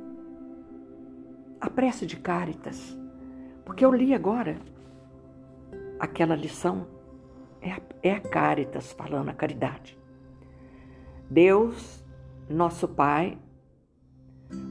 A 1.61 1.69
prece 1.69 2.05
de 2.05 2.17
Cáritas 2.17 2.97
porque 3.65 3.83
eu 3.83 3.93
li 3.93 4.13
agora 4.13 4.57
aquela 5.99 6.35
lição, 6.35 6.85
é, 7.61 7.81
é 8.01 8.13
a 8.13 8.19
Caritas 8.19 8.91
falando 8.91 9.29
a 9.29 9.33
caridade. 9.33 9.97
Deus, 11.29 12.03
nosso 12.49 12.87
Pai, 12.87 13.37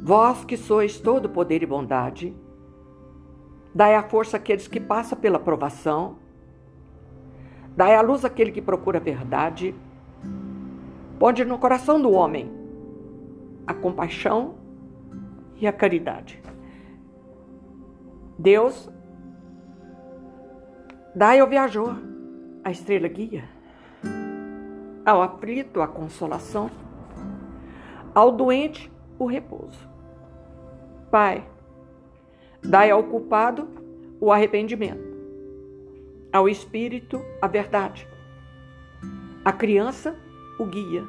vós 0.03 0.45
que 0.45 0.57
sois 0.57 1.01
todo 1.01 1.31
poder 1.31 1.63
e 1.63 1.67
bondade, 1.67 2.37
dai 3.75 3.95
a 3.95 4.03
força 4.03 4.37
àqueles 4.37 4.69
que 4.69 4.79
passam 4.79 5.19
pela 5.19 5.39
provação, 5.39 6.19
dai 7.77 7.95
a 7.95 8.01
luz 8.01 8.25
àquele 8.25 8.53
que 8.53 8.61
procura 8.61 8.99
a 8.99 9.03
verdade, 9.03 9.75
pode 11.19 11.45
no 11.45 11.59
coração 11.59 12.01
do 12.01 12.11
homem 12.11 12.51
a 13.67 13.73
compaixão 13.73 14.55
e 15.57 15.67
a 15.67 15.73
caridade. 15.73 16.43
Deus, 18.39 18.91
dai 21.15 21.39
ao 21.39 21.47
viajor 21.47 21.97
a 22.65 22.71
estrela 22.71 23.09
guia, 23.09 23.45
ao 25.05 25.23
aflito 25.23 25.81
a 25.81 25.87
consolação, 25.87 26.71
ao 28.15 28.33
doente 28.33 28.91
o 29.19 29.27
repouso. 29.27 29.89
Pai, 31.11 31.47
dai 32.63 32.91
ao 32.91 33.05
culpado 33.05 33.69
o 34.21 34.33
arrependimento, 34.33 35.12
ao 36.33 36.49
espírito 36.49 37.23
a 37.41 37.47
verdade, 37.47 38.09
à 39.45 39.53
criança 39.53 40.17
o 40.59 40.65
guia, 40.65 41.05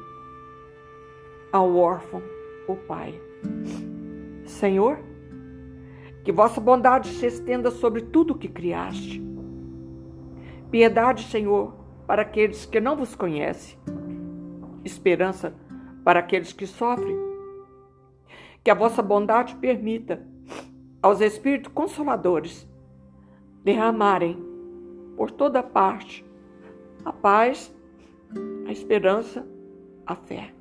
ao 1.51 1.75
órfão 1.77 2.21
o 2.67 2.75
pai. 2.75 3.19
Senhor, 4.45 4.99
que 6.23 6.31
vossa 6.31 6.59
bondade 6.59 7.09
se 7.09 7.25
estenda 7.25 7.71
sobre 7.71 8.01
tudo 8.01 8.33
o 8.33 8.37
que 8.37 8.47
criaste. 8.47 9.21
Piedade, 10.69 11.23
Senhor, 11.25 11.73
para 12.07 12.23
aqueles 12.23 12.65
que 12.65 12.81
não 12.81 12.95
vos 12.95 13.15
conhecem. 13.15 13.77
Esperança 14.83 15.53
para 16.03 16.19
aqueles 16.19 16.51
que 16.51 16.65
sofrem. 16.65 17.17
Que 18.63 18.71
a 18.71 18.75
vossa 18.75 19.01
bondade 19.01 19.55
permita 19.55 20.25
aos 21.01 21.21
Espíritos 21.21 21.71
Consoladores 21.73 22.67
derramarem 23.63 24.52
por 25.15 25.31
toda 25.31 25.63
parte 25.63 26.25
a 27.05 27.11
paz, 27.11 27.73
a 28.67 28.71
esperança, 28.71 29.45
a 30.05 30.15
fé. 30.15 30.53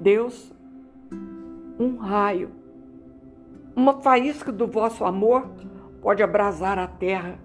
Deus, 0.00 0.52
um 1.78 1.96
raio 1.96 2.50
uma 3.76 4.00
faísca 4.00 4.50
do 4.50 4.66
vosso 4.66 5.04
amor 5.04 5.46
pode 6.00 6.22
abrasar 6.22 6.78
a 6.78 6.86
terra. 6.86 7.38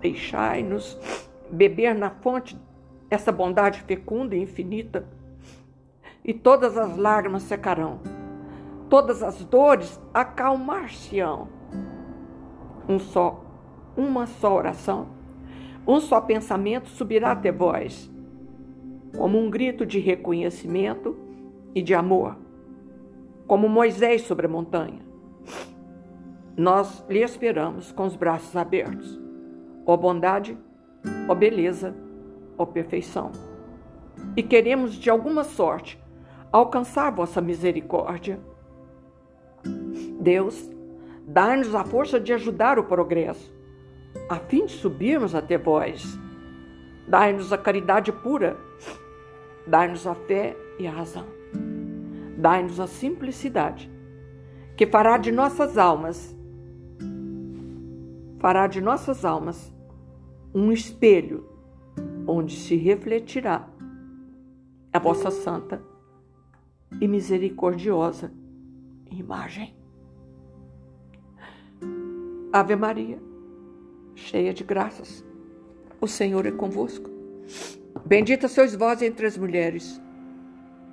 Deixai-nos 0.00 0.96
beber 1.50 1.96
na 1.96 2.10
fonte 2.10 2.56
essa 3.10 3.32
bondade 3.32 3.82
fecunda 3.82 4.36
e 4.36 4.42
infinita, 4.42 5.04
e 6.24 6.32
todas 6.32 6.78
as 6.78 6.96
lágrimas 6.96 7.42
secarão, 7.42 7.98
todas 8.88 9.20
as 9.20 9.44
dores 9.44 10.00
acalmar-se-ão. 10.14 11.48
Um 12.90 12.98
só, 12.98 13.44
uma 13.96 14.26
só 14.26 14.54
oração, 14.54 15.06
um 15.86 16.00
só 16.00 16.20
pensamento 16.20 16.88
subirá 16.88 17.32
até 17.32 17.52
vós, 17.52 18.10
como 19.16 19.38
um 19.38 19.48
grito 19.48 19.86
de 19.86 19.98
reconhecimento 19.98 21.16
e 21.74 21.80
de 21.80 21.94
amor 21.94 22.36
como 23.50 23.68
Moisés 23.68 24.22
sobre 24.22 24.46
a 24.46 24.48
montanha. 24.48 25.00
Nós 26.56 27.04
lhe 27.08 27.18
esperamos 27.18 27.90
com 27.90 28.06
os 28.06 28.14
braços 28.14 28.54
abertos. 28.54 29.20
Ó 29.84 29.96
bondade, 29.96 30.56
ó 31.28 31.34
beleza, 31.34 31.92
ó 32.56 32.64
perfeição. 32.64 33.32
E 34.36 34.42
queremos, 34.44 34.94
de 34.94 35.10
alguma 35.10 35.42
sorte, 35.42 36.00
alcançar 36.52 37.10
vossa 37.10 37.40
misericórdia. 37.40 38.38
Deus, 40.20 40.70
dá-nos 41.32 41.74
a 41.74 41.84
força 41.84 42.20
de 42.20 42.32
ajudar 42.32 42.78
o 42.78 42.84
progresso, 42.84 43.52
a 44.28 44.36
fim 44.36 44.66
de 44.66 44.72
subirmos 44.72 45.34
até 45.34 45.56
vós. 45.56 46.18
Dai-nos 47.08 47.52
a 47.52 47.58
caridade 47.58 48.12
pura, 48.12 48.56
dai-nos 49.66 50.06
a 50.06 50.14
fé 50.14 50.56
e 50.78 50.86
a 50.86 50.90
razão 50.92 51.40
dai-nos 52.40 52.80
a 52.80 52.86
simplicidade, 52.86 53.90
que 54.76 54.86
fará 54.86 55.18
de 55.18 55.30
nossas 55.30 55.76
almas 55.76 56.36
fará 58.38 58.66
de 58.66 58.80
nossas 58.80 59.22
almas 59.22 59.70
um 60.54 60.72
espelho 60.72 61.46
onde 62.26 62.56
se 62.56 62.74
refletirá 62.74 63.68
a 64.90 64.98
vossa 64.98 65.30
santa 65.30 65.82
e 66.98 67.06
misericordiosa 67.06 68.32
imagem. 69.10 69.79
Ave 72.52 72.74
Maria, 72.74 73.22
cheia 74.16 74.52
de 74.52 74.64
graças, 74.64 75.24
o 76.00 76.08
Senhor 76.08 76.44
é 76.46 76.50
convosco. 76.50 77.08
Bendita 78.04 78.48
sois 78.48 78.74
vós 78.74 79.00
entre 79.02 79.24
as 79.24 79.38
mulheres, 79.38 80.02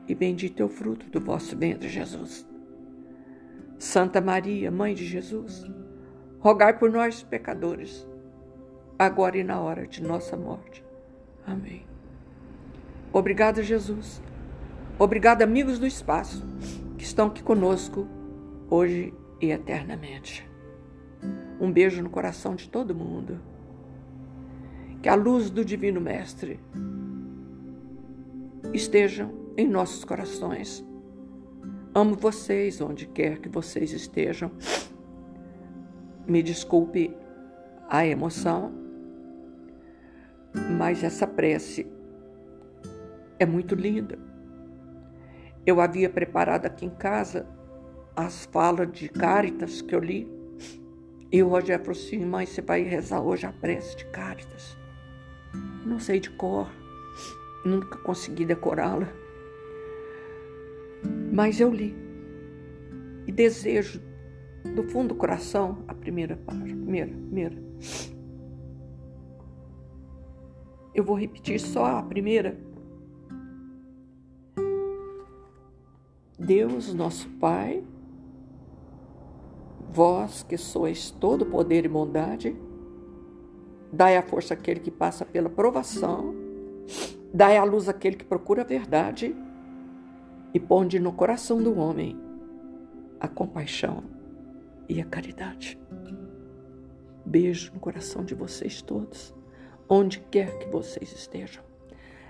e 0.08 0.14
bendito 0.14 0.62
é 0.62 0.66
o 0.66 0.70
fruto 0.70 1.10
do 1.10 1.20
vosso 1.20 1.58
ventre, 1.58 1.90
Jesus. 1.90 2.48
Santa 3.80 4.22
Maria, 4.22 4.70
Mãe 4.70 4.94
de 4.94 5.04
Jesus, 5.04 5.66
rogai 6.38 6.78
por 6.78 6.92
nós, 6.92 7.24
pecadores, 7.24 8.08
agora 9.00 9.40
e 9.40 9.44
na 9.44 9.60
hora 9.60 9.88
de 9.88 10.04
nossa 10.04 10.38
morte. 10.38 10.86
Amém. 11.44 11.88
Obrigada, 13.12 13.64
Jesus. 13.64 14.22
Obrigada, 15.00 15.44
amigos 15.44 15.80
do 15.80 15.88
espaço, 15.88 16.46
que 17.00 17.04
estão 17.04 17.28
aqui 17.28 17.42
conosco 17.42 18.08
hoje 18.70 19.12
e 19.42 19.50
eternamente. 19.50 20.48
Um 21.60 21.72
beijo 21.72 22.02
no 22.02 22.10
coração 22.10 22.56
de 22.56 22.70
todo 22.70 22.96
mundo. 22.96 23.40
Que 25.02 25.10
a 25.10 25.16
luz 25.16 25.50
do 25.50 25.64
Divino 25.64 26.00
Mestre 26.02 26.60
estejam 28.74 29.34
em 29.58 29.68
nossos 29.68 30.04
corações. 30.04 30.86
Amo 31.94 32.16
vocês 32.16 32.80
onde 32.80 33.08
quer 33.08 33.40
que 33.40 33.50
vocês 33.50 33.92
estejam. 33.92 34.52
Me 36.28 36.44
desculpe 36.44 37.16
a 37.90 38.06
emoção, 38.06 38.72
mas 40.78 41.04
essa 41.04 41.26
prece 41.26 41.88
é 43.40 43.46
muito 43.46 43.74
linda. 43.76 44.20
Eu 45.66 45.82
havia 45.82 46.10
preparado 46.10 46.66
aqui 46.66 46.86
em 46.86 46.90
casa 46.90 47.48
as 48.16 48.46
falas 48.46 48.92
de 48.92 49.10
Cáritas 49.10 49.82
que 49.82 49.94
eu 49.94 50.00
li. 50.00 50.37
E 51.32 51.44
o 51.44 51.48
Rogério 51.48 51.84
falou 51.84 52.00
assim: 52.00 52.26
mãe, 52.26 52.46
você 52.46 52.62
vai 52.62 52.84
rezar 52.84 53.22
hoje 53.22 53.46
a 53.46 53.52
prece 53.52 53.98
de 53.98 54.06
Cáritas. 54.06 54.78
Não 55.86 56.00
sei 56.00 56.20
de 56.20 56.30
cor, 56.30 56.70
nunca 57.66 57.98
consegui 58.00 58.46
decorá-la. 58.46 59.08
Mas 61.32 61.60
eu 61.60 61.72
li 61.72 61.96
e 63.26 63.32
desejo 63.32 64.02
do 64.76 64.84
fundo 64.84 65.10
do 65.10 65.16
coração 65.16 65.84
a 65.88 65.94
primeira 65.94 66.36
página, 66.38 66.82
primeira, 66.82 67.12
primeira. 67.12 67.58
Eu 70.94 71.04
vou 71.04 71.18
repetir 71.18 71.60
só 71.60 71.86
a 71.86 72.04
primeira 72.04 72.58
Deus, 76.40 76.94
nosso 76.94 77.28
Pai, 77.40 77.84
vós 79.98 80.44
que 80.44 80.58
sois 80.58 81.10
todo 81.10 81.44
poder 81.44 81.84
e 81.84 81.88
bondade, 81.88 82.56
dai 83.92 84.16
a 84.16 84.22
força 84.22 84.54
àquele 84.54 84.80
que 84.80 84.92
passa 84.92 85.26
pela 85.26 85.50
provação, 85.50 86.36
dai 87.34 87.58
a 87.58 87.64
luz 87.64 87.90
àquele 87.90 88.16
que 88.16 88.24
procura 88.24 88.62
a 88.62 88.66
verdade 88.66 89.36
e 90.54 90.60
ponde 90.60 91.00
no 91.00 91.12
coração 91.12 91.64
do 91.64 91.76
homem 91.80 92.16
a 93.20 93.28
compaixão 93.28 94.04
e 94.88 95.02
a 95.02 95.06
caridade. 95.06 95.80
Beijo 97.26 97.74
no 97.74 97.80
coração 97.80 98.24
de 98.24 98.36
vocês 98.36 98.84
todos, 98.84 99.34
onde 99.90 100.20
quer 100.20 100.60
que 100.60 100.70
vocês 100.70 101.12
estejam. 101.12 101.64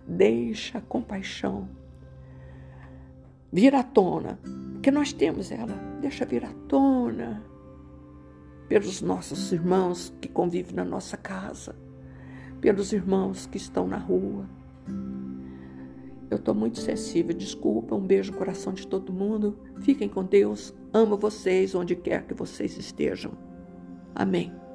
Deixa 0.08 0.78
a 0.78 0.82
compaixão 0.82 1.68
vir 3.52 3.76
à 3.76 3.84
tona, 3.84 4.40
porque 4.72 4.90
nós 4.90 5.12
temos 5.12 5.52
ela, 5.52 5.76
deixa 6.00 6.24
vir 6.24 6.46
à 6.46 6.54
tona 6.70 7.57
pelos 8.68 9.02
nossos 9.02 9.52
irmãos 9.52 10.14
que 10.22 10.28
convivem 10.28 10.76
na 10.76 10.86
nossa 10.86 11.16
casa, 11.16 11.76
pelos 12.60 12.92
irmãos 12.92 13.46
que 13.46 13.58
estão 13.58 13.88
na 13.88 13.98
rua. 13.98 14.46
Eu 16.30 16.38
estou 16.38 16.54
muito 16.54 16.80
sensível, 16.80 17.34
desculpa, 17.34 17.96
um 17.96 18.06
beijo 18.06 18.32
no 18.34 18.38
coração 18.38 18.74
de 18.74 18.86
todo 18.86 19.14
mundo. 19.14 19.58
Fiquem 19.80 20.10
com 20.10 20.24
Deus, 20.24 20.74
amo 20.94 21.18
vocês 21.18 21.74
onde 21.74 21.96
quer 21.96 22.26
que 22.26 22.34
vocês 22.34 22.78
estejam. 22.78 23.32
Amém. 24.14 24.67